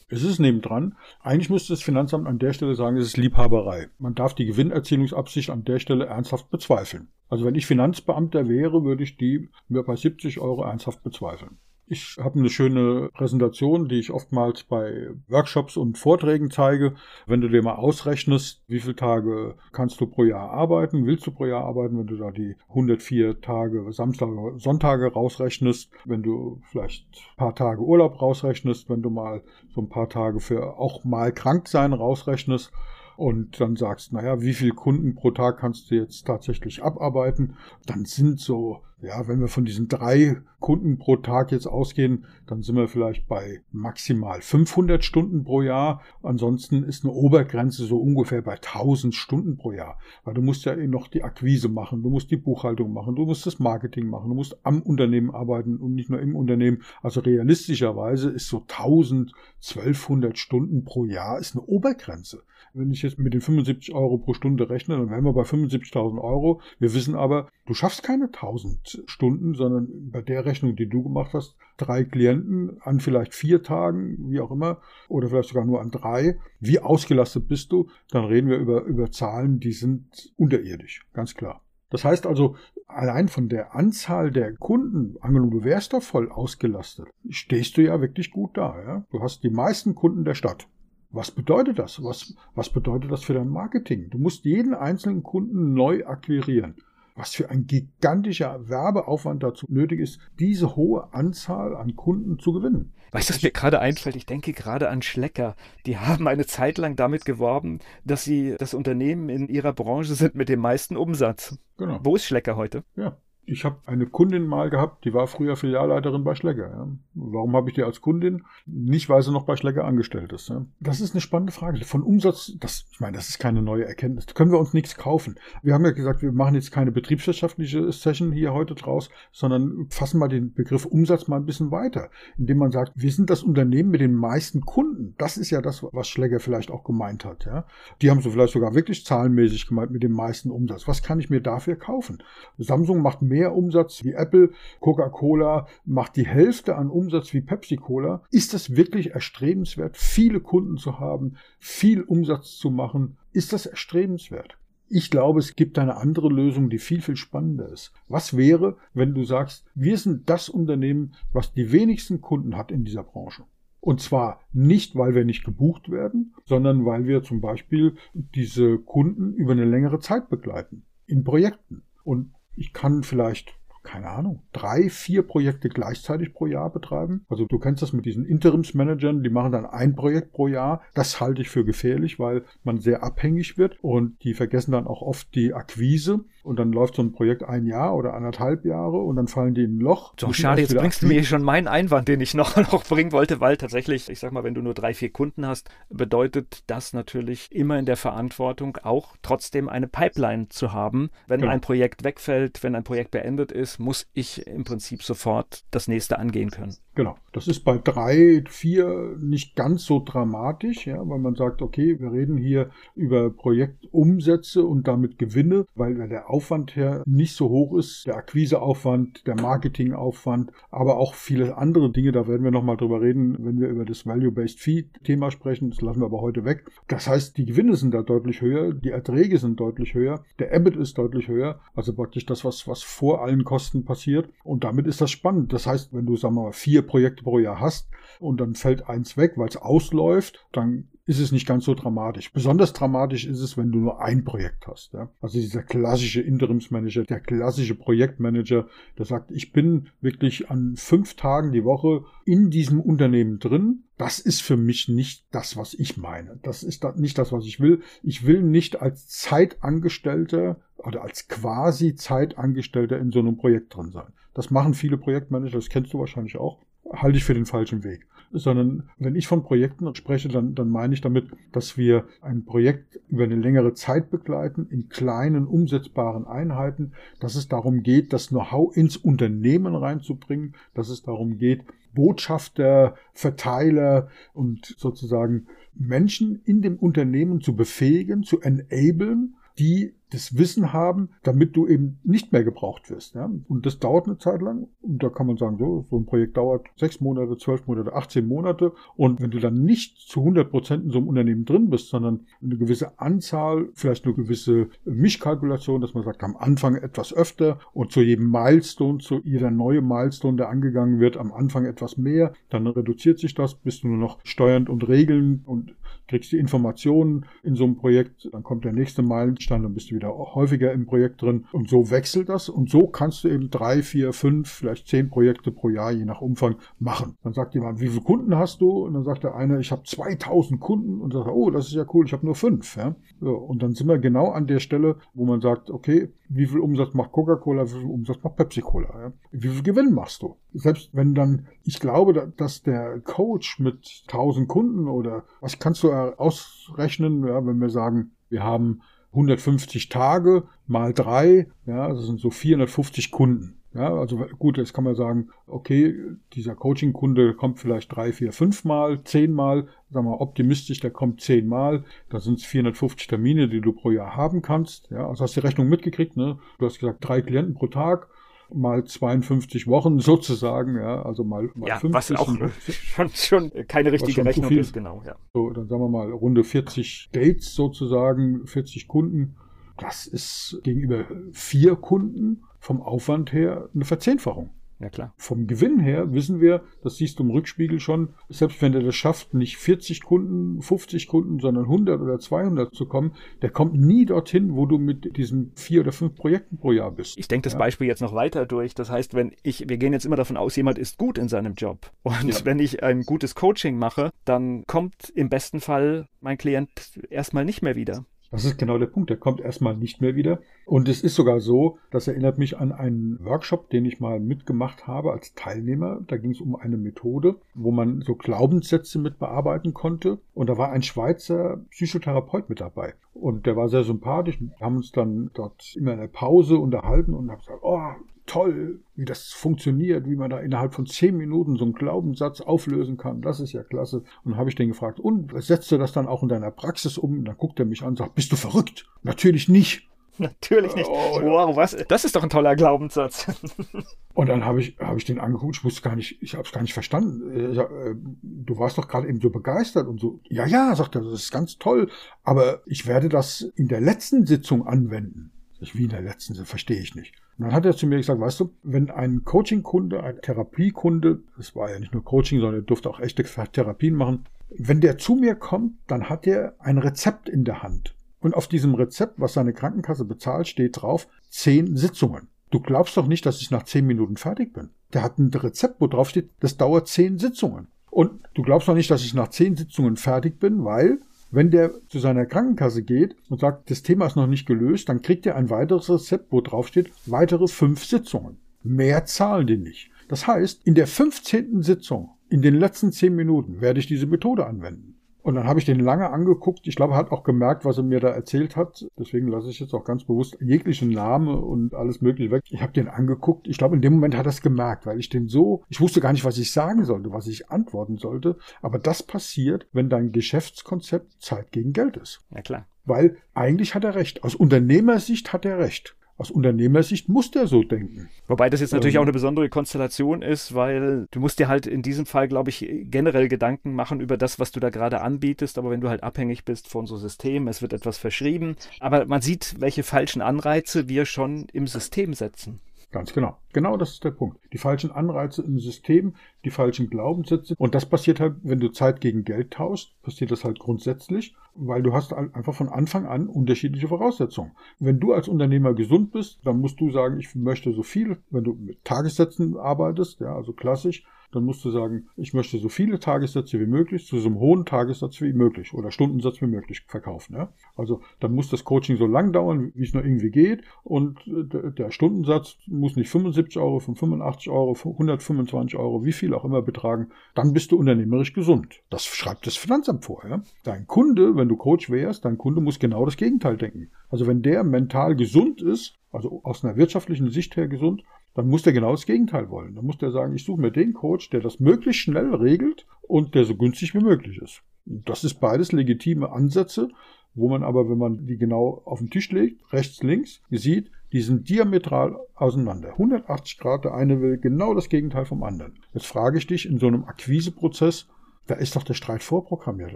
Es 0.09 0.23
ist 0.23 0.39
nebendran. 0.39 0.95
Eigentlich 1.19 1.49
müsste 1.49 1.73
das 1.73 1.81
Finanzamt 1.81 2.27
an 2.27 2.39
der 2.39 2.53
Stelle 2.53 2.75
sagen, 2.75 2.95
es 2.95 3.07
ist 3.07 3.17
Liebhaberei. 3.17 3.89
Man 3.99 4.15
darf 4.15 4.33
die 4.33 4.45
Gewinnerzielungsabsicht 4.45 5.49
an 5.49 5.65
der 5.65 5.79
Stelle 5.79 6.05
ernsthaft 6.05 6.49
bezweifeln. 6.49 7.09
Also 7.27 7.43
wenn 7.43 7.55
ich 7.55 7.65
Finanzbeamter 7.65 8.47
wäre, 8.47 8.85
würde 8.85 9.03
ich 9.03 9.17
die 9.17 9.49
bei 9.67 9.95
70 9.95 10.39
Euro 10.39 10.63
ernsthaft 10.63 11.03
bezweifeln. 11.03 11.57
Ich 11.89 12.17
habe 12.19 12.37
eine 12.37 12.49
schöne 12.49 13.09
Präsentation, 13.13 13.87
die 13.87 13.99
ich 13.99 14.11
oftmals 14.11 14.63
bei 14.63 15.07
Workshops 15.29 15.77
und 15.77 15.97
Vorträgen 15.97 16.51
zeige. 16.51 16.95
Wenn 17.27 17.39
du 17.39 17.47
dir 17.47 17.63
mal 17.63 17.75
ausrechnest, 17.75 18.61
wie 18.67 18.81
viele 18.81 18.97
Tage 18.97 19.55
kannst 19.71 20.01
du 20.01 20.07
pro 20.07 20.25
Jahr 20.25 20.49
arbeiten, 20.49 21.05
willst 21.05 21.25
du 21.25 21.31
pro 21.31 21.45
Jahr 21.45 21.63
arbeiten, 21.63 21.97
wenn 21.97 22.07
du 22.07 22.17
da 22.17 22.31
die 22.31 22.57
104 22.67 23.39
Tage 23.39 23.89
Samstage, 23.93 24.59
Sonntage 24.59 25.13
rausrechnest, 25.13 25.89
wenn 26.03 26.23
du 26.23 26.61
vielleicht 26.71 27.07
ein 27.13 27.37
paar 27.37 27.55
Tage 27.55 27.81
Urlaub 27.81 28.21
rausrechnest, 28.21 28.89
wenn 28.89 29.01
du 29.01 29.09
mal 29.09 29.41
so 29.69 29.79
ein 29.79 29.87
paar 29.87 30.09
Tage 30.09 30.41
für 30.41 30.77
auch 30.77 31.05
mal 31.05 31.31
krank 31.31 31.69
sein 31.69 31.93
rausrechnest, 31.93 32.73
und 33.15 33.59
dann 33.59 33.75
sagst, 33.75 34.13
naja, 34.13 34.41
wie 34.41 34.53
viele 34.53 34.73
Kunden 34.73 35.15
pro 35.15 35.31
Tag 35.31 35.57
kannst 35.57 35.89
du 35.89 35.95
jetzt 35.95 36.27
tatsächlich 36.27 36.83
abarbeiten, 36.83 37.55
dann 37.87 38.05
sind 38.05 38.39
so 38.39 38.83
ja, 39.01 39.27
wenn 39.27 39.39
wir 39.39 39.47
von 39.47 39.63
diesen 39.63 39.87
drei 39.87 40.37
Kunden 40.59 40.97
pro 40.97 41.17
Tag 41.17 41.51
jetzt 41.51 41.67
ausgehen, 41.67 42.25
dann 42.47 42.63
sind 42.63 42.75
wir 42.75 42.87
vielleicht 42.87 43.27
bei 43.27 43.61
maximal 43.71 44.41
500 44.41 45.03
Stunden 45.03 45.43
pro 45.43 45.61
Jahr. 45.61 46.01
Ansonsten 46.23 46.83
ist 46.83 47.03
eine 47.03 47.13
Obergrenze 47.13 47.85
so 47.85 47.99
ungefähr 47.99 48.41
bei 48.41 48.55
1000 48.55 49.13
Stunden 49.13 49.55
pro 49.55 49.71
Jahr. 49.71 49.99
Weil 50.23 50.33
du 50.33 50.41
musst 50.41 50.65
ja 50.65 50.73
eh 50.73 50.87
noch 50.87 51.09
die 51.09 51.23
Akquise 51.23 51.69
machen, 51.69 52.01
du 52.01 52.09
musst 52.09 52.31
die 52.31 52.37
Buchhaltung 52.37 52.91
machen, 52.91 53.15
du 53.15 53.25
musst 53.25 53.45
das 53.45 53.59
Marketing 53.59 54.07
machen, 54.07 54.29
du 54.29 54.35
musst 54.35 54.57
am 54.63 54.81
Unternehmen 54.81 55.29
arbeiten 55.29 55.77
und 55.77 55.93
nicht 55.93 56.09
nur 56.09 56.19
im 56.19 56.35
Unternehmen. 56.35 56.81
Also 57.03 57.19
realistischerweise 57.19 58.31
ist 58.31 58.47
so 58.47 58.65
1000, 58.67 59.31
1200 59.61 60.39
Stunden 60.39 60.83
pro 60.83 61.05
Jahr 61.05 61.37
ist 61.37 61.55
eine 61.55 61.65
Obergrenze. 61.65 62.41
Wenn 62.73 62.91
ich 62.91 63.03
jetzt 63.03 63.19
mit 63.19 63.33
den 63.33 63.41
75 63.41 63.93
Euro 63.93 64.17
pro 64.17 64.33
Stunde 64.33 64.69
rechne, 64.69 64.97
dann 64.97 65.09
wären 65.09 65.23
wir 65.23 65.33
bei 65.33 65.43
75.000 65.43 66.19
Euro. 66.21 66.61
Wir 66.79 66.93
wissen 66.93 67.15
aber, 67.15 67.49
du 67.65 67.73
schaffst 67.73 68.03
keine 68.03 68.25
1000 68.25 68.86
Stunden, 69.05 69.53
sondern 69.53 70.09
bei 70.11 70.21
der 70.21 70.45
Rechnung, 70.45 70.75
die 70.75 70.87
du 70.87 71.03
gemacht 71.03 71.33
hast, 71.33 71.55
drei 71.77 72.03
Klienten 72.03 72.81
an 72.81 72.99
vielleicht 72.99 73.33
vier 73.33 73.63
Tagen, 73.63 74.29
wie 74.29 74.39
auch 74.39 74.51
immer, 74.51 74.81
oder 75.07 75.29
vielleicht 75.29 75.49
sogar 75.49 75.65
nur 75.65 75.81
an 75.81 75.91
drei. 75.91 76.39
Wie 76.59 76.79
ausgelastet 76.79 77.47
bist 77.47 77.71
du? 77.71 77.89
Dann 78.11 78.25
reden 78.25 78.49
wir 78.49 78.57
über, 78.57 78.83
über 78.83 79.11
Zahlen, 79.11 79.59
die 79.59 79.73
sind 79.73 80.33
unterirdisch, 80.37 81.05
ganz 81.13 81.35
klar. 81.35 81.61
Das 81.89 82.03
heißt 82.03 82.27
also, 82.27 82.55
allein 82.87 83.27
von 83.27 83.47
der 83.47 83.75
Anzahl 83.75 84.31
der 84.31 84.53
Kunden, 84.55 85.15
angenommen 85.21 85.51
du 85.51 85.63
wärst 85.63 85.93
da 85.93 85.99
voll 85.99 86.29
ausgelastet, 86.29 87.07
stehst 87.29 87.77
du 87.77 87.83
ja 87.83 88.01
wirklich 88.01 88.31
gut 88.31 88.57
da. 88.57 88.81
Ja? 88.81 89.05
Du 89.11 89.21
hast 89.21 89.43
die 89.43 89.49
meisten 89.49 89.95
Kunden 89.95 90.25
der 90.25 90.35
Stadt. 90.35 90.67
Was 91.09 91.31
bedeutet 91.31 91.79
das? 91.79 92.03
Was, 92.03 92.35
was 92.53 92.69
bedeutet 92.69 93.11
das 93.11 93.23
für 93.23 93.33
dein 93.33 93.47
Marketing? 93.47 94.09
Du 94.09 94.17
musst 94.17 94.43
jeden 94.43 94.73
einzelnen 94.73 95.23
Kunden 95.23 95.73
neu 95.73 96.05
akquirieren. 96.05 96.75
Was 97.17 97.33
für 97.33 97.49
ein 97.49 97.65
gigantischer 97.65 98.69
Werbeaufwand 98.69 99.41
dazu 99.41 99.65
nötig 99.69 99.99
ist, 99.99 100.19
diese 100.39 100.75
hohe 100.75 101.13
Anzahl 101.13 101.75
an 101.75 101.95
Kunden 101.95 102.37
zu 102.37 102.53
gewinnen. 102.53 102.93
Weißt 103.11 103.29
du, 103.29 103.33
was 103.33 103.41
mir 103.41 103.49
gerade 103.49 103.79
einfällt? 103.79 104.15
Ich 104.15 104.27
denke 104.27 104.53
gerade 104.53 104.89
an 104.89 105.01
Schlecker. 105.01 105.55
Die 105.87 105.97
haben 105.97 106.27
eine 106.27 106.45
Zeit 106.45 106.77
lang 106.77 106.95
damit 106.95 107.25
geworben, 107.25 107.79
dass 108.05 108.23
sie 108.23 108.55
das 108.59 108.75
Unternehmen 108.75 109.29
in 109.29 109.47
ihrer 109.47 109.73
Branche 109.73 110.13
sind 110.13 110.35
mit 110.35 110.47
dem 110.47 110.59
meisten 110.59 110.95
Umsatz. 110.95 111.57
Genau. 111.77 111.99
Wo 112.03 112.15
ist 112.15 112.25
Schlecker 112.25 112.55
heute? 112.55 112.83
Ja, 112.95 113.17
ich 113.49 113.63
habe 113.63 113.77
eine 113.85 114.05
Kundin 114.05 114.45
mal 114.45 114.69
gehabt, 114.69 115.05
die 115.05 115.13
war 115.13 115.25
früher 115.25 115.55
Filialleiterin 115.55 116.25
bei 116.25 116.35
Schlegger. 116.35 116.69
Ja. 116.69 116.87
Warum 117.13 117.55
habe 117.55 117.69
ich 117.69 117.75
die 117.75 117.83
als 117.83 118.01
Kundin? 118.01 118.43
Nicht, 118.65 119.07
weil 119.07 119.21
sie 119.21 119.31
noch 119.31 119.45
bei 119.45 119.55
Schlegger 119.55 119.85
angestellt 119.85 120.33
ist. 120.33 120.49
Ja. 120.49 120.65
Das 120.81 120.99
ist 120.99 121.13
eine 121.13 121.21
spannende 121.21 121.53
Frage. 121.53 121.83
Von 121.85 122.03
Umsatz, 122.03 122.51
das, 122.59 122.87
ich 122.91 122.99
meine, 122.99 123.15
das 123.15 123.29
ist 123.29 123.39
keine 123.39 123.61
neue 123.61 123.85
Erkenntnis. 123.85 124.25
Da 124.25 124.33
können 124.33 124.51
wir 124.51 124.59
uns 124.59 124.73
nichts 124.73 124.97
kaufen. 124.97 125.39
Wir 125.63 125.73
haben 125.73 125.85
ja 125.85 125.91
gesagt, 125.91 126.21
wir 126.21 126.33
machen 126.33 126.55
jetzt 126.55 126.73
keine 126.73 126.91
betriebswirtschaftliche 126.91 127.89
Session 127.93 128.33
hier 128.33 128.53
heute 128.53 128.75
draus, 128.75 129.09
sondern 129.31 129.87
fassen 129.89 130.19
mal 130.19 130.27
den 130.27 130.53
Begriff 130.53 130.85
Umsatz 130.85 131.29
mal 131.29 131.37
ein 131.37 131.45
bisschen 131.45 131.71
weiter, 131.71 132.09
indem 132.37 132.57
man 132.57 132.71
sagt, 132.71 132.91
wir 132.95 133.11
sind 133.13 133.29
das 133.29 133.43
Unternehmen 133.43 133.91
mit 133.91 134.01
den 134.01 134.13
meisten 134.13 134.61
Kunden. 134.61 135.15
Das 135.17 135.37
ist 135.37 135.51
ja 135.51 135.61
das, 135.61 135.83
was 135.93 136.09
Schlegger 136.09 136.41
vielleicht 136.41 136.69
auch 136.69 136.83
gemeint 136.83 137.23
hat. 137.23 137.45
Ja. 137.45 137.65
Die 138.01 138.11
haben 138.11 138.19
so 138.19 138.29
vielleicht 138.29 138.53
sogar 138.53 138.75
wirklich 138.75 139.05
zahlenmäßig 139.05 139.67
gemeint 139.67 139.91
mit 139.91 140.03
dem 140.03 140.11
meisten 140.11 140.51
Umsatz. 140.51 140.85
Was 140.85 141.01
kann 141.01 141.21
ich 141.21 141.29
mir 141.29 141.39
dafür 141.39 141.77
kaufen? 141.77 142.21
Samsung 142.57 143.01
macht 143.01 143.21
mehr 143.21 143.36
mehr 143.37 143.55
Umsatz 143.55 144.03
wie 144.03 144.13
Apple. 144.13 144.51
Coca-Cola 144.79 145.67
macht 145.85 146.15
die 146.15 146.25
Hälfte 146.25 146.75
an 146.75 146.89
Umsatz 146.89 147.33
wie 147.33 147.41
Pepsi-Cola. 147.41 148.23
Ist 148.31 148.53
das 148.53 148.75
wirklich 148.75 149.11
erstrebenswert, 149.11 149.95
viele 149.95 150.39
Kunden 150.39 150.77
zu 150.77 150.99
haben, 150.99 151.35
viel 151.59 152.01
Umsatz 152.01 152.57
zu 152.57 152.71
machen? 152.71 153.17
Ist 153.31 153.53
das 153.53 153.67
erstrebenswert? 153.67 154.57
Ich 154.89 155.11
glaube, 155.11 155.39
es 155.39 155.55
gibt 155.55 155.77
eine 155.77 155.97
andere 155.97 156.29
Lösung, 156.29 156.69
die 156.69 156.79
viel, 156.79 157.01
viel 157.01 157.17
spannender 157.17 157.69
ist. 157.69 157.91
Was 158.07 158.37
wäre, 158.37 158.77
wenn 158.93 159.13
du 159.13 159.23
sagst, 159.23 159.65
wir 159.75 159.97
sind 159.97 160.29
das 160.29 160.49
Unternehmen, 160.49 161.13
was 161.31 161.53
die 161.53 161.71
wenigsten 161.71 162.21
Kunden 162.21 162.55
hat 162.55 162.71
in 162.71 162.85
dieser 162.85 163.03
Branche? 163.03 163.43
Und 163.81 164.01
zwar 164.01 164.41
nicht, 164.51 164.95
weil 164.95 165.13
wir 165.13 165.25
nicht 165.25 165.43
gebucht 165.43 165.91
werden, 165.91 166.33
sondern 166.45 166.85
weil 166.85 167.05
wir 167.05 167.21
zum 167.21 167.41
Beispiel 167.41 167.95
diese 168.13 168.79
Kunden 168.79 169.33
über 169.33 169.51
eine 169.51 169.65
längere 169.65 169.99
Zeit 169.99 170.29
begleiten. 170.29 170.83
In 171.05 171.23
Projekten. 171.23 171.83
Und 172.03 172.31
ich 172.57 172.73
kann 172.73 173.03
vielleicht 173.03 173.57
keine 173.87 174.09
Ahnung, 174.09 174.43
drei, 174.51 174.89
vier 174.89 175.23
Projekte 175.23 175.69
gleichzeitig 175.69 176.33
pro 176.33 176.45
Jahr 176.45 176.69
betreiben. 176.69 177.25
Also 177.29 177.45
du 177.45 177.57
kennst 177.57 177.81
das 177.81 177.93
mit 177.93 178.05
diesen 178.05 178.25
Interimsmanagern, 178.25 179.23
die 179.23 179.29
machen 179.29 179.53
dann 179.53 179.65
ein 179.65 179.95
Projekt 179.95 180.33
pro 180.33 180.49
Jahr. 180.49 180.81
Das 180.93 181.21
halte 181.21 181.41
ich 181.41 181.49
für 181.49 181.63
gefährlich, 181.63 182.19
weil 182.19 182.43
man 182.65 182.79
sehr 182.79 183.01
abhängig 183.01 183.57
wird 183.57 183.77
und 183.81 184.21
die 184.23 184.33
vergessen 184.33 184.73
dann 184.73 184.87
auch 184.87 185.01
oft 185.01 185.33
die 185.35 185.53
Akquise 185.53 186.25
und 186.47 186.57
dann 186.57 186.71
läuft 186.71 186.95
so 186.95 187.01
ein 187.01 187.11
Projekt 187.11 187.43
ein 187.43 187.65
Jahr 187.65 187.95
oder 187.95 188.13
anderthalb 188.13 188.65
Jahre 188.65 188.97
und 188.97 189.17
dann 189.17 189.27
fallen 189.27 189.53
die 189.53 189.63
in 189.63 189.77
ein 189.77 189.81
Loch. 189.81 190.13
So, 190.19 190.31
schade, 190.31 190.61
jetzt 190.61 190.75
bringst 190.75 191.01
du 191.01 191.07
mir 191.07 191.23
schon 191.23 191.43
meinen 191.43 191.67
Einwand, 191.67 192.07
den 192.07 192.21
ich 192.21 192.33
noch, 192.35 192.55
noch 192.55 192.83
bringen 192.85 193.11
wollte, 193.11 193.39
weil 193.41 193.57
tatsächlich, 193.57 194.09
ich 194.09 194.19
sag 194.19 194.31
mal, 194.31 194.43
wenn 194.43 194.53
du 194.53 194.61
nur 194.61 194.73
drei, 194.73 194.93
vier 194.93 195.11
Kunden 195.11 195.45
hast, 195.45 195.69
bedeutet 195.89 196.63
das 196.67 196.93
natürlich 196.93 197.51
immer 197.51 197.77
in 197.77 197.85
der 197.85 197.97
Verantwortung 197.97 198.77
auch 198.81 199.17
trotzdem 199.21 199.67
eine 199.69 199.87
Pipeline 199.87 200.47
zu 200.49 200.71
haben. 200.71 201.09
Wenn 201.27 201.41
genau. 201.41 201.51
ein 201.51 201.61
Projekt 201.61 202.03
wegfällt, 202.03 202.63
wenn 202.63 202.75
ein 202.75 202.83
Projekt 202.83 203.11
beendet 203.11 203.51
ist, 203.51 203.79
muss 203.79 204.07
ich 204.13 204.47
im 204.47 204.63
Prinzip 204.63 205.03
sofort 205.03 205.63
das 205.71 205.87
nächste 205.87 206.17
angehen 206.17 206.49
können. 206.49 206.77
Genau. 206.97 207.15
Das 207.31 207.47
ist 207.47 207.59
bei 207.59 207.77
drei, 207.77 208.43
vier 208.49 209.15
nicht 209.19 209.55
ganz 209.55 209.85
so 209.85 210.01
dramatisch, 210.03 210.87
ja, 210.87 211.07
weil 211.07 211.19
man 211.19 211.35
sagt, 211.35 211.61
okay, 211.61 211.99
wir 211.99 212.11
reden 212.11 212.37
hier 212.37 212.71
über 212.95 213.29
Projektumsätze 213.29 214.65
und 214.65 214.87
damit 214.87 215.19
Gewinne, 215.19 215.67
weil 215.75 215.93
der 216.09 216.31
Aufwand 216.31 216.75
her 216.75 217.03
nicht 217.05 217.35
so 217.35 217.49
hoch 217.49 217.77
ist, 217.77 218.07
der 218.07 218.15
Akquiseaufwand, 218.15 219.27
der 219.27 219.39
Marketingaufwand, 219.39 220.51
aber 220.71 220.97
auch 220.97 221.13
viele 221.13 221.55
andere 221.55 221.91
Dinge, 221.91 222.11
da 222.11 222.27
werden 222.27 222.43
wir 222.43 222.49
nochmal 222.49 222.77
drüber 222.77 222.99
reden, 222.99 223.37
wenn 223.45 223.59
wir 223.59 223.67
über 223.67 223.85
das 223.85 224.07
Value-Based 224.07 224.59
Fee-Thema 224.59 225.29
sprechen, 225.29 225.69
das 225.69 225.81
lassen 225.81 226.01
wir 226.01 226.07
aber 226.07 226.21
heute 226.21 226.45
weg. 226.45 226.65
Das 226.87 227.07
heißt, 227.07 227.37
die 227.37 227.45
Gewinne 227.45 227.75
sind 227.75 227.93
da 227.93 228.01
deutlich 228.01 228.41
höher, 228.41 228.73
die 228.73 228.89
Erträge 228.89 229.37
sind 229.37 229.59
deutlich 229.59 229.93
höher, 229.93 230.23
der 230.39 230.51
EBIT 230.51 230.75
ist 230.75 230.97
deutlich 230.97 231.27
höher, 231.27 231.59
also 231.75 231.93
praktisch 231.93 232.25
das, 232.25 232.43
was, 232.43 232.67
was 232.67 232.81
vor 232.81 233.21
allen 233.21 233.43
Kosten 233.43 233.85
passiert 233.85 234.31
und 234.43 234.63
damit 234.63 234.87
ist 234.87 235.01
das 235.01 235.11
spannend. 235.11 235.53
Das 235.53 235.67
heißt, 235.67 235.93
wenn 235.93 236.07
du, 236.07 236.15
sagen 236.15 236.33
wir 236.33 236.45
mal, 236.45 236.53
vier 236.53 236.86
Projekte 236.87 237.23
pro 237.23 237.39
Jahr 237.39 237.59
hast 237.59 237.89
und 238.19 238.41
dann 238.41 238.55
fällt 238.55 238.89
eins 238.89 239.17
weg, 239.17 239.33
weil 239.35 239.49
es 239.49 239.57
ausläuft, 239.57 240.47
dann 240.51 240.87
ist 241.07 241.19
es 241.19 241.31
nicht 241.31 241.47
ganz 241.47 241.63
so 241.63 241.73
dramatisch. 241.73 242.33
Besonders 242.33 242.73
dramatisch 242.73 243.25
ist 243.25 243.39
es, 243.39 243.57
wenn 243.57 243.71
du 243.71 243.79
nur 243.79 244.01
ein 244.01 244.25
Projekt 244.25 244.67
hast. 244.67 244.93
Ja? 244.93 245.09
Also 245.21 245.39
dieser 245.39 245.63
klassische 245.63 246.21
Interimsmanager, 246.21 247.05
der 247.05 247.21
klassische 247.21 247.75
Projektmanager, 247.75 248.67
der 248.97 249.05
sagt, 249.05 249.31
ich 249.31 249.53
bin 249.53 249.87
wirklich 250.01 250.51
an 250.51 250.75
fünf 250.75 251.15
Tagen 251.15 251.53
die 251.53 251.63
Woche 251.63 252.03
in 252.25 252.49
diesem 252.49 252.81
Unternehmen 252.81 253.39
drin. 253.39 253.83
Das 253.97 254.19
ist 254.19 254.41
für 254.41 254.57
mich 254.57 254.89
nicht 254.89 255.25
das, 255.31 255.55
was 255.55 255.73
ich 255.73 255.95
meine. 255.95 256.39
Das 256.43 256.61
ist 256.61 256.85
nicht 256.97 257.17
das, 257.17 257.31
was 257.31 257.45
ich 257.45 257.61
will. 257.61 257.81
Ich 258.03 258.27
will 258.27 258.43
nicht 258.43 258.81
als 258.81 259.07
Zeitangestellter 259.07 260.59
oder 260.77 261.03
als 261.03 261.29
quasi 261.29 261.95
Zeitangestellter 261.95 262.99
in 262.99 263.11
so 263.11 263.19
einem 263.19 263.37
Projekt 263.37 263.75
drin 263.75 263.91
sein. 263.91 264.11
Das 264.33 264.51
machen 264.51 264.73
viele 264.73 264.97
Projektmanager, 264.97 265.57
das 265.57 265.69
kennst 265.69 265.93
du 265.93 265.99
wahrscheinlich 265.99 266.37
auch 266.37 266.59
halte 266.93 267.17
ich 267.17 267.23
für 267.23 267.33
den 267.33 267.45
falschen 267.45 267.83
Weg. 267.83 268.07
Sondern 268.31 268.89
wenn 268.97 269.15
ich 269.15 269.25
von 269.25 269.43
Projekten 269.43 269.93
spreche, 269.95 270.27
dann, 270.27 270.53
dann 270.53 270.69
meine 270.69 270.93
ich 270.93 270.99
damit, 270.99 271.27
dass 271.53 271.77
wir 271.77 272.05
ein 272.21 272.43
Projekt 272.43 272.99
über 273.07 273.23
eine 273.23 273.35
längere 273.35 273.73
Zeit 273.73 274.11
begleiten, 274.11 274.67
in 274.69 274.89
kleinen, 274.89 275.47
umsetzbaren 275.47 276.27
Einheiten, 276.27 276.91
dass 277.21 277.35
es 277.35 277.47
darum 277.47 277.83
geht, 277.83 278.11
das 278.11 278.27
Know-how 278.27 278.75
ins 278.75 278.97
Unternehmen 278.97 279.75
reinzubringen, 279.75 280.55
dass 280.73 280.89
es 280.89 281.03
darum 281.03 281.37
geht, 281.37 281.63
Botschafter, 281.93 282.95
Verteiler 283.13 284.09
und 284.33 284.75
sozusagen 284.77 285.47
Menschen 285.73 286.41
in 286.43 286.61
dem 286.61 286.75
Unternehmen 286.77 287.41
zu 287.41 287.55
befähigen, 287.55 288.23
zu 288.23 288.41
enablen, 288.41 289.35
die 289.57 289.93
das 290.11 290.37
Wissen 290.37 290.71
haben, 290.71 291.09
damit 291.23 291.55
du 291.55 291.67
eben 291.67 291.99
nicht 292.03 292.31
mehr 292.31 292.43
gebraucht 292.43 292.89
wirst. 292.89 293.15
Ja? 293.15 293.29
Und 293.47 293.65
das 293.65 293.79
dauert 293.79 294.07
eine 294.07 294.17
Zeit 294.17 294.41
lang. 294.41 294.67
Und 294.81 295.03
da 295.03 295.09
kann 295.09 295.27
man 295.27 295.37
sagen, 295.37 295.57
so, 295.57 295.85
so 295.89 295.97
ein 295.97 296.05
Projekt 296.05 296.37
dauert 296.37 296.67
sechs 296.77 297.01
Monate, 297.01 297.37
zwölf 297.37 297.67
Monate, 297.67 297.93
18 297.93 298.25
Monate. 298.25 298.71
Und 298.95 299.21
wenn 299.21 299.31
du 299.31 299.39
dann 299.39 299.63
nicht 299.63 299.97
zu 299.97 300.21
100 300.21 300.49
Prozent 300.49 300.85
in 300.85 300.91
so 300.91 300.99
einem 300.99 301.09
Unternehmen 301.09 301.45
drin 301.45 301.69
bist, 301.69 301.89
sondern 301.89 302.21
eine 302.41 302.57
gewisse 302.57 302.99
Anzahl, 302.99 303.69
vielleicht 303.73 304.05
eine 304.05 304.13
gewisse 304.13 304.69
Mischkalkulation, 304.85 305.81
dass 305.81 305.93
man 305.93 306.03
sagt, 306.03 306.23
am 306.23 306.37
Anfang 306.37 306.75
etwas 306.75 307.13
öfter 307.13 307.59
und 307.73 307.91
zu 307.91 308.01
jedem 308.01 308.31
Milestone, 308.31 308.99
zu 308.99 309.21
jeder 309.23 309.51
neue 309.51 309.81
Milestone, 309.81 310.37
der 310.37 310.49
angegangen 310.49 310.99
wird, 310.99 311.17
am 311.17 311.33
Anfang 311.33 311.65
etwas 311.65 311.97
mehr, 311.97 312.33
dann 312.49 312.65
reduziert 312.67 313.19
sich 313.19 313.33
das, 313.33 313.55
bist 313.55 313.83
du 313.83 313.87
nur 313.87 313.97
noch 313.97 314.19
steuernd 314.23 314.69
und 314.69 314.87
regeln 314.87 315.43
und 315.45 315.75
kriegst 316.07 316.31
die 316.31 316.37
Informationen 316.37 317.25
in 317.43 317.55
so 317.55 317.65
einem 317.65 317.75
Projekt, 317.75 318.29
dann 318.31 318.43
kommt 318.43 318.65
der 318.65 318.73
nächste 318.73 319.01
Meilenstein, 319.01 319.63
dann 319.63 319.73
bist 319.73 319.91
du 319.91 319.96
wieder 319.97 320.09
häufiger 320.17 320.71
im 320.71 320.85
Projekt 320.85 321.21
drin 321.21 321.45
und 321.51 321.69
so 321.69 321.91
wechselt 321.91 322.29
das 322.29 322.49
und 322.49 322.69
so 322.69 322.87
kannst 322.87 323.23
du 323.23 323.27
eben 323.27 323.49
drei, 323.49 323.81
vier, 323.81 324.13
fünf, 324.13 324.49
vielleicht 324.49 324.87
zehn 324.87 325.09
Projekte 325.09 325.51
pro 325.51 325.69
Jahr, 325.69 325.91
je 325.91 326.05
nach 326.05 326.21
Umfang, 326.21 326.55
machen. 326.79 327.17
Dann 327.23 327.33
sagt 327.33 327.55
jemand, 327.55 327.79
wie 327.81 327.87
viele 327.87 328.01
Kunden 328.01 328.35
hast 328.35 328.61
du? 328.61 328.85
Und 328.85 328.93
dann 328.93 329.03
sagt 329.03 329.23
der 329.23 329.35
eine, 329.35 329.59
ich 329.59 329.71
habe 329.71 329.83
2000 329.83 330.59
Kunden 330.59 331.01
und 331.01 331.13
sagt, 331.13 331.27
oh, 331.27 331.49
das 331.49 331.67
ist 331.67 331.73
ja 331.73 331.85
cool, 331.93 332.05
ich 332.05 332.13
habe 332.13 332.25
nur 332.25 332.35
fünf. 332.35 332.77
Ja? 332.77 332.95
Und 333.19 333.61
dann 333.61 333.73
sind 333.73 333.87
wir 333.87 333.97
genau 333.97 334.29
an 334.29 334.47
der 334.47 334.59
Stelle, 334.59 334.97
wo 335.13 335.25
man 335.25 335.41
sagt, 335.41 335.69
okay, 335.69 336.13
wie 336.29 336.45
viel 336.45 336.59
Umsatz 336.59 336.93
macht 336.93 337.11
Coca-Cola, 337.11 337.65
wie 337.65 337.79
viel 337.79 337.89
Umsatz 337.89 338.23
macht 338.23 338.35
Pepsi-Cola? 338.35 338.87
Ja? 339.01 339.13
Wie 339.31 339.47
viel 339.47 339.63
Gewinn 339.63 339.93
machst 339.93 340.21
du? 340.21 340.37
Selbst 340.53 340.89
wenn 340.93 341.13
dann, 341.15 341.47
ich 341.63 341.79
glaube, 341.79 342.31
dass 342.35 342.61
der 342.61 342.99
Coach 343.01 343.59
mit 343.59 344.03
1000 344.07 344.47
Kunden 344.47 344.87
oder 344.87 345.23
was 345.41 345.59
kannst 345.59 345.83
du 345.83 345.91
ausrechnen, 345.91 347.25
ja, 347.25 347.45
wenn 347.45 347.59
wir 347.59 347.69
sagen, 347.69 348.11
wir 348.29 348.43
haben 348.43 348.81
150 349.11 349.89
Tage 349.89 350.43
mal 350.67 350.93
drei, 350.93 351.47
ja, 351.65 351.89
das 351.89 352.05
sind 352.05 352.19
so 352.19 352.29
450 352.29 353.11
Kunden. 353.11 353.57
Ja, 353.73 353.93
also 353.93 354.25
gut, 354.39 354.57
jetzt 354.57 354.73
kann 354.73 354.85
man 354.85 354.95
sagen, 354.95 355.29
okay, 355.45 355.93
dieser 356.33 356.55
Coaching-Kunde 356.55 357.35
kommt 357.35 357.59
vielleicht 357.59 357.95
drei, 357.95 358.11
vier, 358.11 358.31
fünf 358.31 358.63
Mal, 358.63 359.03
zehn 359.03 359.31
Mal, 359.31 359.67
sagen 359.91 360.07
wir 360.07 360.19
optimistisch, 360.19 360.79
der 360.79 360.89
kommt 360.89 361.21
zehn 361.21 361.47
Mal, 361.47 361.83
da 362.09 362.19
sind 362.19 362.39
es 362.39 362.45
450 362.45 363.07
Termine, 363.07 363.47
die 363.47 363.61
du 363.61 363.73
pro 363.73 363.91
Jahr 363.91 364.15
haben 364.15 364.41
kannst. 364.41 364.89
Ja, 364.89 365.07
also 365.07 365.23
hast 365.23 365.35
du 365.35 365.41
die 365.41 365.45
Rechnung 365.45 365.69
mitgekriegt, 365.69 366.17
ne? 366.17 366.39
Du 366.57 366.65
hast 366.65 366.79
gesagt, 366.79 367.07
drei 367.07 367.21
Klienten 367.21 367.53
pro 367.53 367.67
Tag, 367.67 368.07
mal 368.53 368.83
52 368.83 369.67
Wochen 369.67 369.99
sozusagen, 369.99 370.75
ja, 370.77 371.01
also 371.03 371.23
mal, 371.23 371.49
mal 371.55 371.67
ja, 371.67 371.79
50. 371.79 371.93
Was 371.93 372.11
auch 372.19 372.35
schon, 372.69 373.09
schon 373.09 373.67
keine 373.67 373.91
richtige 373.91 374.23
Rechnung 374.25 374.51
ist, 374.51 374.73
genau, 374.73 375.03
ja. 375.05 375.15
So, 375.33 375.49
dann 375.49 375.67
sagen 375.67 375.81
wir 375.81 375.89
mal 375.89 376.11
Runde 376.11 376.43
40 376.43 377.09
Dates 377.11 377.53
sozusagen, 377.53 378.45
40 378.47 378.87
Kunden. 378.87 379.35
Das 379.77 380.07
ist 380.07 380.59
gegenüber 380.63 381.05
vier 381.31 381.75
Kunden 381.75 382.43
vom 382.59 382.81
Aufwand 382.81 383.31
her 383.31 383.69
eine 383.73 383.85
Verzehnfachung. 383.85 384.49
Ja, 384.79 384.89
klar. 384.89 385.13
Vom 385.17 385.47
Gewinn 385.47 385.79
her 385.79 386.13
wissen 386.13 386.39
wir, 386.39 386.61
das 386.83 386.97
siehst 386.97 387.17
du 387.17 387.23
im 387.23 387.31
Rückspiegel 387.31 387.79
schon, 387.79 388.13
selbst 388.29 388.61
wenn 388.61 388.73
der 388.73 388.83
das 388.83 388.95
schafft, 388.95 389.33
nicht 389.33 389.57
40 389.57 390.03
Kunden, 390.03 390.61
50 390.61 391.07
Kunden, 391.07 391.39
sondern 391.39 391.65
100 391.65 391.99
oder 391.99 392.19
200 392.19 392.75
zu 392.75 392.85
kommen, 392.85 393.13
der 393.41 393.49
kommt 393.49 393.73
nie 393.73 394.05
dorthin, 394.05 394.55
wo 394.55 394.67
du 394.67 394.77
mit 394.77 395.17
diesen 395.17 395.51
vier 395.55 395.81
oder 395.81 395.91
fünf 395.91 396.15
Projekten 396.15 396.57
pro 396.57 396.71
Jahr 396.71 396.91
bist. 396.91 397.17
Ich 397.17 397.27
denke 397.27 397.45
das 397.45 397.53
ja. 397.53 397.59
Beispiel 397.59 397.87
jetzt 397.87 398.01
noch 398.01 398.13
weiter 398.13 398.45
durch. 398.45 398.75
Das 398.75 398.91
heißt, 398.91 399.15
wenn 399.15 399.33
ich, 399.41 399.67
wir 399.67 399.77
gehen 399.77 399.93
jetzt 399.93 400.05
immer 400.05 400.15
davon 400.15 400.37
aus, 400.37 400.55
jemand 400.55 400.77
ist 400.77 400.97
gut 400.97 401.17
in 401.17 401.27
seinem 401.27 401.55
Job. 401.55 401.91
Und 402.03 402.25
ja. 402.25 402.45
wenn 402.45 402.59
ich 402.59 402.83
ein 402.83 403.01
gutes 403.01 403.33
Coaching 403.33 403.79
mache, 403.79 404.11
dann 404.25 404.63
kommt 404.67 405.09
im 405.15 405.29
besten 405.29 405.59
Fall 405.59 406.07
mein 406.21 406.37
Klient 406.37 406.69
erstmal 407.09 407.45
nicht 407.45 407.63
mehr 407.63 407.75
wieder. 407.75 408.05
Das 408.31 408.43
ist 408.43 408.57
genau 408.57 408.77
der 408.77 408.87
Punkt. 408.87 409.09
Der 409.09 409.17
kommt 409.17 409.39
erstmal 409.39 409.75
nicht 409.75 410.01
mehr 410.01 410.15
wieder. 410.15 410.39
Und 410.65 410.89
es 410.89 411.01
ist 411.01 411.15
sogar 411.15 411.39
so, 411.39 411.77
das 411.91 412.07
erinnert 412.07 412.37
mich 412.37 412.57
an 412.57 412.71
einen 412.71 413.23
Workshop, 413.23 413.69
den 413.69 413.85
ich 413.85 413.99
mal 413.99 414.19
mitgemacht 414.19 414.87
habe 414.87 415.13
als 415.13 415.33
Teilnehmer. 415.33 416.01
Da 416.07 416.17
ging 416.17 416.31
es 416.31 416.41
um 416.41 416.55
eine 416.55 416.77
Methode, 416.77 417.35
wo 417.53 417.71
man 417.71 418.01
so 418.01 418.15
Glaubenssätze 418.15 418.99
mit 418.99 419.19
bearbeiten 419.19 419.73
konnte. 419.73 420.19
Und 420.33 420.49
da 420.49 420.57
war 420.57 420.71
ein 420.71 420.83
Schweizer 420.83 421.61
Psychotherapeut 421.69 422.49
mit 422.49 422.59
dabei. 422.59 422.93
Und 423.13 423.45
der 423.45 423.55
war 423.55 423.69
sehr 423.69 423.83
sympathisch. 423.83 424.39
Wir 424.39 424.51
haben 424.59 424.77
uns 424.77 424.91
dann 424.91 425.31
dort 425.33 425.75
immer 425.75 425.93
in 425.93 425.99
der 425.99 426.07
Pause 426.07 426.57
unterhalten 426.57 427.13
und 427.13 427.31
haben 427.31 427.39
gesagt, 427.39 427.63
oh, 427.63 427.81
toll, 428.27 428.81
wie 428.95 429.05
das 429.05 429.29
funktioniert, 429.29 430.07
wie 430.07 430.15
man 430.15 430.29
da 430.29 430.39
innerhalb 430.39 430.73
von 430.73 430.85
zehn 430.85 431.17
Minuten 431.17 431.57
so 431.57 431.65
einen 431.65 431.73
Glaubenssatz 431.73 432.41
auflösen 432.41 432.97
kann. 432.97 433.21
Das 433.21 433.39
ist 433.39 433.53
ja 433.53 433.63
klasse. 433.63 434.03
Und 434.23 434.31
dann 434.31 434.37
habe 434.37 434.49
ich 434.49 434.55
den 434.55 434.69
gefragt, 434.69 434.99
und 434.99 435.31
setzt 435.41 435.71
du 435.71 435.77
das 435.77 435.93
dann 435.93 436.07
auch 436.07 436.23
in 436.23 436.29
deiner 436.29 436.51
Praxis 436.51 436.97
um? 436.97 437.19
Und 437.19 437.25
dann 437.25 437.37
guckt 437.37 437.59
er 437.59 437.65
mich 437.65 437.81
an 437.81 437.89
und 437.89 437.97
sagt, 437.97 438.15
bist 438.15 438.31
du 438.31 438.35
verrückt? 438.35 438.87
Natürlich 439.03 439.49
nicht. 439.49 439.87
Natürlich 440.17 440.75
nicht. 440.75 440.89
Oh, 440.89 441.21
wow, 441.21 441.55
was? 441.55 441.75
Das 441.87 442.03
ist 442.03 442.15
doch 442.15 442.23
ein 442.23 442.29
toller 442.29 442.55
Glaubenssatz. 442.55 443.27
Und 444.13 444.29
dann 444.29 444.45
habe 444.45 444.61
ich, 444.61 444.75
hab 444.79 444.97
ich 444.97 445.05
den 445.05 445.19
angeguckt, 445.19 445.57
ich 445.57 445.63
wusste 445.63 445.83
gar 445.83 445.95
nicht, 445.95 446.21
ich 446.21 446.33
habe 446.33 446.43
es 446.43 446.51
gar 446.51 446.61
nicht 446.61 446.73
verstanden. 446.73 447.53
Sag, 447.53 447.69
äh, 447.69 447.95
du 448.23 448.57
warst 448.57 448.79
doch 448.79 448.87
gerade 448.87 449.07
eben 449.07 449.21
so 449.21 449.29
begeistert 449.29 449.87
und 449.87 449.99
so. 449.99 450.19
Ja, 450.27 450.47
ja, 450.47 450.75
sagt 450.75 450.95
er, 450.95 451.01
das 451.01 451.13
ist 451.13 451.31
ganz 451.31 451.57
toll, 451.57 451.89
aber 452.23 452.61
ich 452.65 452.87
werde 452.87 453.09
das 453.09 453.41
in 453.55 453.67
der 453.67 453.81
letzten 453.81 454.25
Sitzung 454.25 454.65
anwenden. 454.65 455.31
Wie 455.59 455.83
in 455.83 455.89
der 455.89 456.01
letzten, 456.01 456.33
Sitzung, 456.33 456.47
verstehe 456.47 456.81
ich 456.81 456.95
nicht. 456.95 457.13
Und 457.37 457.45
dann 457.45 457.53
hat 457.53 457.65
er 457.65 457.75
zu 457.75 457.85
mir 457.85 457.97
gesagt, 457.97 458.19
weißt 458.19 458.39
du, 458.39 458.53
wenn 458.63 458.89
ein 458.89 459.23
Coaching-Kunde, 459.23 460.03
ein 460.03 460.21
Therapiekunde, 460.21 461.21
das 461.37 461.55
war 461.55 461.69
ja 461.69 461.79
nicht 461.79 461.93
nur 461.93 462.03
Coaching, 462.03 462.39
sondern 462.39 462.61
er 462.61 462.65
durfte 462.65 462.89
auch 462.89 462.99
echte 462.99 463.23
Therapien 463.23 463.93
machen, 463.93 464.25
wenn 464.49 464.81
der 464.81 464.97
zu 464.97 465.15
mir 465.15 465.35
kommt, 465.35 465.73
dann 465.87 466.09
hat 466.09 466.25
er 466.25 466.55
ein 466.59 466.77
Rezept 466.77 467.29
in 467.29 467.43
der 467.43 467.61
Hand. 467.61 467.95
Und 468.19 468.33
auf 468.33 468.47
diesem 468.47 468.73
Rezept, 468.73 469.19
was 469.19 469.33
seine 469.33 469.53
Krankenkasse 469.53 470.05
bezahlt, 470.05 470.47
steht 470.47 470.81
drauf 470.81 471.07
zehn 471.29 471.75
Sitzungen. 471.77 472.29
Du 472.49 472.61
glaubst 472.61 472.97
doch 472.97 473.07
nicht, 473.07 473.25
dass 473.25 473.41
ich 473.41 473.51
nach 473.51 473.63
zehn 473.63 473.85
Minuten 473.85 474.17
fertig 474.17 474.53
bin. 474.53 474.69
Der 474.93 475.03
hat 475.03 475.19
ein 475.19 475.31
Rezept, 475.33 475.81
wo 475.81 475.87
drauf 475.87 476.09
steht, 476.09 476.29
das 476.39 476.57
dauert 476.57 476.87
zehn 476.87 477.19
Sitzungen. 477.19 477.67
Und 477.91 478.21
du 478.33 478.41
glaubst 478.41 478.67
doch 478.67 478.73
nicht, 478.73 478.89
dass 478.89 479.03
ich 479.03 479.13
nach 479.13 479.27
zehn 479.27 479.55
Sitzungen 479.55 479.97
fertig 479.97 480.39
bin, 480.39 480.63
weil 480.63 480.99
wenn 481.31 481.51
der 481.51 481.71
zu 481.89 481.99
seiner 481.99 482.25
Krankenkasse 482.25 482.83
geht 482.83 483.15
und 483.29 483.39
sagt, 483.39 483.69
das 483.69 483.83
Thema 483.83 484.07
ist 484.07 484.15
noch 484.15 484.27
nicht 484.27 484.45
gelöst, 484.45 484.89
dann 484.89 485.01
kriegt 485.01 485.25
er 485.25 485.35
ein 485.35 485.49
weiteres 485.49 485.89
Rezept, 485.89 486.31
wo 486.31 486.41
drauf 486.41 486.67
steht, 486.67 486.91
weitere 487.05 487.47
fünf 487.47 487.85
Sitzungen. 487.85 488.37
Mehr 488.63 489.05
zahlen 489.05 489.47
die 489.47 489.57
nicht. 489.57 489.91
Das 490.07 490.27
heißt, 490.27 490.65
in 490.65 490.75
der 490.75 490.87
15. 490.87 491.63
Sitzung, 491.63 492.11
in 492.29 492.41
den 492.41 492.55
letzten 492.55 492.91
zehn 492.91 493.15
Minuten, 493.15 493.61
werde 493.61 493.79
ich 493.79 493.87
diese 493.87 494.07
Methode 494.07 494.45
anwenden. 494.45 494.96
Und 495.27 495.35
dann 495.35 495.45
habe 495.45 495.59
ich 495.59 495.65
den 495.65 495.81
lange 495.81 496.09
angeguckt. 496.09 496.67
Ich 496.67 496.77
glaube, 496.77 496.93
er 496.93 496.99
hat 496.99 497.11
auch 497.11 497.25
gemerkt, 497.25 497.65
was 497.65 497.75
er 497.75 497.83
mir 497.83 497.99
da 497.99 498.07
erzählt 498.07 498.55
hat. 498.55 498.87
Deswegen 498.97 499.27
lasse 499.27 499.49
ich 499.49 499.59
jetzt 499.59 499.73
auch 499.73 499.83
ganz 499.83 500.05
bewusst 500.05 500.37
jeglichen 500.39 500.89
Name 500.89 501.35
und 501.35 501.73
alles 501.73 501.99
Mögliche 501.99 502.31
weg. 502.31 502.43
Ich 502.49 502.61
habe 502.61 502.71
den 502.71 502.87
angeguckt. 502.87 503.45
Ich 503.45 503.57
glaube, 503.57 503.75
in 503.75 503.81
dem 503.81 503.95
Moment 503.95 504.15
hat 504.15 504.25
er 504.25 504.29
es 504.29 504.41
gemerkt, 504.41 504.85
weil 504.85 505.01
ich 505.01 505.09
den 505.09 505.27
so, 505.27 505.65
ich 505.67 505.81
wusste 505.81 505.99
gar 505.99 506.13
nicht, 506.13 506.23
was 506.23 506.37
ich 506.37 506.53
sagen 506.53 506.85
sollte, 506.85 507.11
was 507.11 507.27
ich 507.27 507.49
antworten 507.49 507.97
sollte. 507.97 508.37
Aber 508.61 508.79
das 508.79 509.03
passiert, 509.03 509.67
wenn 509.73 509.89
dein 509.89 510.13
Geschäftskonzept 510.13 511.21
Zeit 511.21 511.51
gegen 511.51 511.73
Geld 511.73 511.97
ist. 511.97 512.21
Ja, 512.33 512.41
klar. 512.41 512.65
Weil 512.85 513.17
eigentlich 513.33 513.75
hat 513.75 513.83
er 513.83 513.95
recht. 513.95 514.23
Aus 514.23 514.33
Unternehmersicht 514.33 515.33
hat 515.33 515.43
er 515.43 515.59
recht 515.59 515.96
aus 516.17 516.31
Unternehmersicht 516.31 517.09
muss 517.09 517.31
der 517.31 517.47
so 517.47 517.63
denken. 517.63 518.09
Wobei 518.27 518.49
das 518.49 518.61
jetzt 518.61 518.73
natürlich 518.73 518.95
ähm, 518.95 519.01
auch 519.01 519.05
eine 519.05 519.11
besondere 519.11 519.49
Konstellation 519.49 520.21
ist, 520.21 520.55
weil 520.55 521.07
du 521.11 521.19
musst 521.19 521.39
dir 521.39 521.47
halt 521.47 521.67
in 521.67 521.83
diesem 521.83 522.05
Fall, 522.05 522.27
glaube 522.27 522.49
ich, 522.49 522.67
generell 522.85 523.27
Gedanken 523.27 523.73
machen 523.73 524.01
über 524.01 524.17
das, 524.17 524.39
was 524.39 524.51
du 524.51 524.59
da 524.59 524.69
gerade 524.69 525.01
anbietest. 525.01 525.57
Aber 525.57 525.69
wenn 525.69 525.81
du 525.81 525.89
halt 525.89 526.03
abhängig 526.03 526.43
bist 526.43 526.67
von 526.67 526.87
so 526.87 526.97
Systemen, 526.97 527.47
es 527.47 527.61
wird 527.61 527.73
etwas 527.73 527.97
verschrieben. 527.97 528.55
Aber 528.79 529.05
man 529.05 529.21
sieht, 529.21 529.55
welche 529.59 529.83
falschen 529.83 530.21
Anreize 530.21 530.89
wir 530.89 531.05
schon 531.05 531.47
im 531.53 531.67
System 531.67 532.13
setzen. 532.13 532.59
Ganz 532.91 533.13
genau. 533.13 533.37
Genau 533.51 533.75
das 533.75 533.91
ist 533.91 534.03
der 534.05 534.11
Punkt. 534.11 534.39
Die 534.53 534.57
falschen 534.57 534.91
Anreize 534.91 535.41
im 535.41 535.59
System, 535.59 536.15
die 536.45 536.49
falschen 536.49 536.89
Glaubenssätze. 536.89 537.53
Und 537.57 537.75
das 537.75 537.85
passiert 537.85 538.21
halt, 538.21 538.35
wenn 538.43 538.59
du 538.59 538.69
Zeit 538.69 539.01
gegen 539.01 539.25
Geld 539.25 539.51
tauschst, 539.51 540.01
passiert 540.03 540.31
das 540.31 540.45
halt 540.45 540.59
grundsätzlich, 540.59 541.35
weil 541.53 541.83
du 541.83 541.93
hast 541.93 542.13
einfach 542.13 542.53
von 542.53 542.69
Anfang 542.69 543.05
an 543.05 543.27
unterschiedliche 543.27 543.89
Voraussetzungen. 543.89 544.51
Wenn 544.79 545.01
du 545.01 545.11
als 545.11 545.27
Unternehmer 545.27 545.73
gesund 545.73 546.11
bist, 546.11 546.39
dann 546.45 546.61
musst 546.61 546.79
du 546.79 546.89
sagen, 546.91 547.19
ich 547.19 547.35
möchte 547.35 547.73
so 547.73 547.83
viel, 547.83 548.17
wenn 548.29 548.45
du 548.45 548.53
mit 548.53 548.85
Tagessätzen 548.85 549.57
arbeitest, 549.57 550.21
ja, 550.21 550.33
also 550.33 550.53
klassisch, 550.53 551.03
dann 551.31 551.43
musst 551.43 551.63
du 551.65 551.71
sagen, 551.71 552.07
ich 552.15 552.33
möchte 552.33 552.57
so 552.57 552.69
viele 552.69 552.99
Tagessätze 552.99 553.59
wie 553.59 553.65
möglich 553.65 554.05
zu 554.05 554.19
so 554.19 554.29
einem 554.29 554.39
hohen 554.39 554.65
Tagessatz 554.65 555.21
wie 555.21 555.33
möglich 555.33 555.73
oder 555.73 555.91
Stundensatz 555.91 556.41
wie 556.41 556.47
möglich 556.47 556.83
verkaufen. 556.87 557.35
Ja? 557.35 557.51
Also 557.75 558.01
dann 558.19 558.33
muss 558.33 558.49
das 558.49 558.63
Coaching 558.63 558.97
so 558.97 559.05
lang 559.05 559.33
dauern, 559.33 559.71
wie 559.75 559.83
es 559.83 559.93
nur 559.93 560.03
irgendwie 560.03 560.31
geht 560.31 560.63
und 560.83 561.19
äh, 561.27 561.71
der 561.71 561.91
Stundensatz 561.91 562.57
muss 562.67 562.95
nicht 562.95 563.09
75 563.09 563.57
Euro, 563.57 563.79
85 563.79 564.49
Euro, 564.49 564.75
125 564.83 565.77
Euro, 565.77 566.05
wie 566.05 566.13
viel 566.13 566.33
auch 566.33 566.45
immer 566.45 566.61
betragen. 566.61 567.09
Dann 567.35 567.53
bist 567.53 567.71
du 567.71 567.77
unternehmerisch 567.77 568.33
gesund. 568.33 568.81
Das 568.89 569.05
schreibt 569.05 569.47
das 569.47 569.57
Finanzamt 569.57 570.05
vor. 570.05 570.23
Ja? 570.27 570.41
Dein 570.63 570.87
Kunde, 570.87 571.35
wenn 571.35 571.49
du 571.49 571.57
Coach 571.57 571.89
wärst, 571.89 572.25
dein 572.25 572.37
Kunde 572.37 572.61
muss 572.61 572.79
genau 572.79 573.03
das 573.05 573.17
Gegenteil 573.17 573.57
denken. 573.57 573.89
Also 574.09 574.27
wenn 574.27 574.41
der 574.41 574.63
mental 574.63 575.15
gesund 575.15 575.61
ist, 575.61 575.95
also 576.11 576.41
aus 576.43 576.63
einer 576.63 576.77
wirtschaftlichen 576.77 577.29
Sicht 577.29 577.57
her 577.57 577.67
gesund, 577.67 578.03
dann 578.37 578.49
muss 578.49 578.61
der 578.61 578.71
genau 578.71 578.91
das 578.91 579.07
Gegenteil 579.07 579.49
wollen. 579.49 579.73
Dann 579.73 579.83
muss 579.83 579.97
der 579.97 580.11
sagen, 580.11 580.35
ich 580.35 580.45
suche 580.45 580.61
mir 580.61 580.69
den 580.69 580.93
Coach, 580.93 581.31
der 581.31 581.39
das 581.39 581.59
möglichst 581.59 582.03
schnell 582.03 582.35
regelt 582.35 582.85
und 583.01 583.33
der 583.33 583.45
so 583.45 583.55
günstig 583.55 583.95
wie 583.95 583.99
möglich 583.99 584.37
ist. 584.37 584.61
Das 584.85 585.23
ist 585.23 585.39
beides 585.39 585.71
legitime 585.71 586.31
Ansätze, 586.31 586.89
wo 587.33 587.49
man 587.49 587.63
aber, 587.63 587.89
wenn 587.89 587.97
man 587.97 588.27
die 588.27 588.37
genau 588.37 588.83
auf 588.85 588.99
den 588.99 589.09
Tisch 589.09 589.31
legt, 589.31 589.73
rechts, 589.73 590.03
links, 590.03 590.43
sieht, 590.51 590.91
die 591.13 591.21
sind 591.21 591.49
diametral 591.49 592.15
auseinander. 592.35 592.89
180 592.91 593.57
Grad, 593.57 593.85
der 593.85 593.95
eine 593.95 594.21
will 594.21 594.37
genau 594.37 594.75
das 594.75 594.89
Gegenteil 594.89 595.25
vom 595.25 595.41
anderen. 595.41 595.79
Jetzt 595.95 596.05
frage 596.05 596.37
ich 596.37 596.45
dich, 596.45 596.69
in 596.69 596.77
so 596.77 596.85
einem 596.85 597.05
Akquiseprozess, 597.05 598.07
da 598.45 598.53
ist 598.53 598.75
doch 598.75 598.83
der 598.83 598.93
Streit 598.93 599.23
vorprogrammiert, 599.23 599.95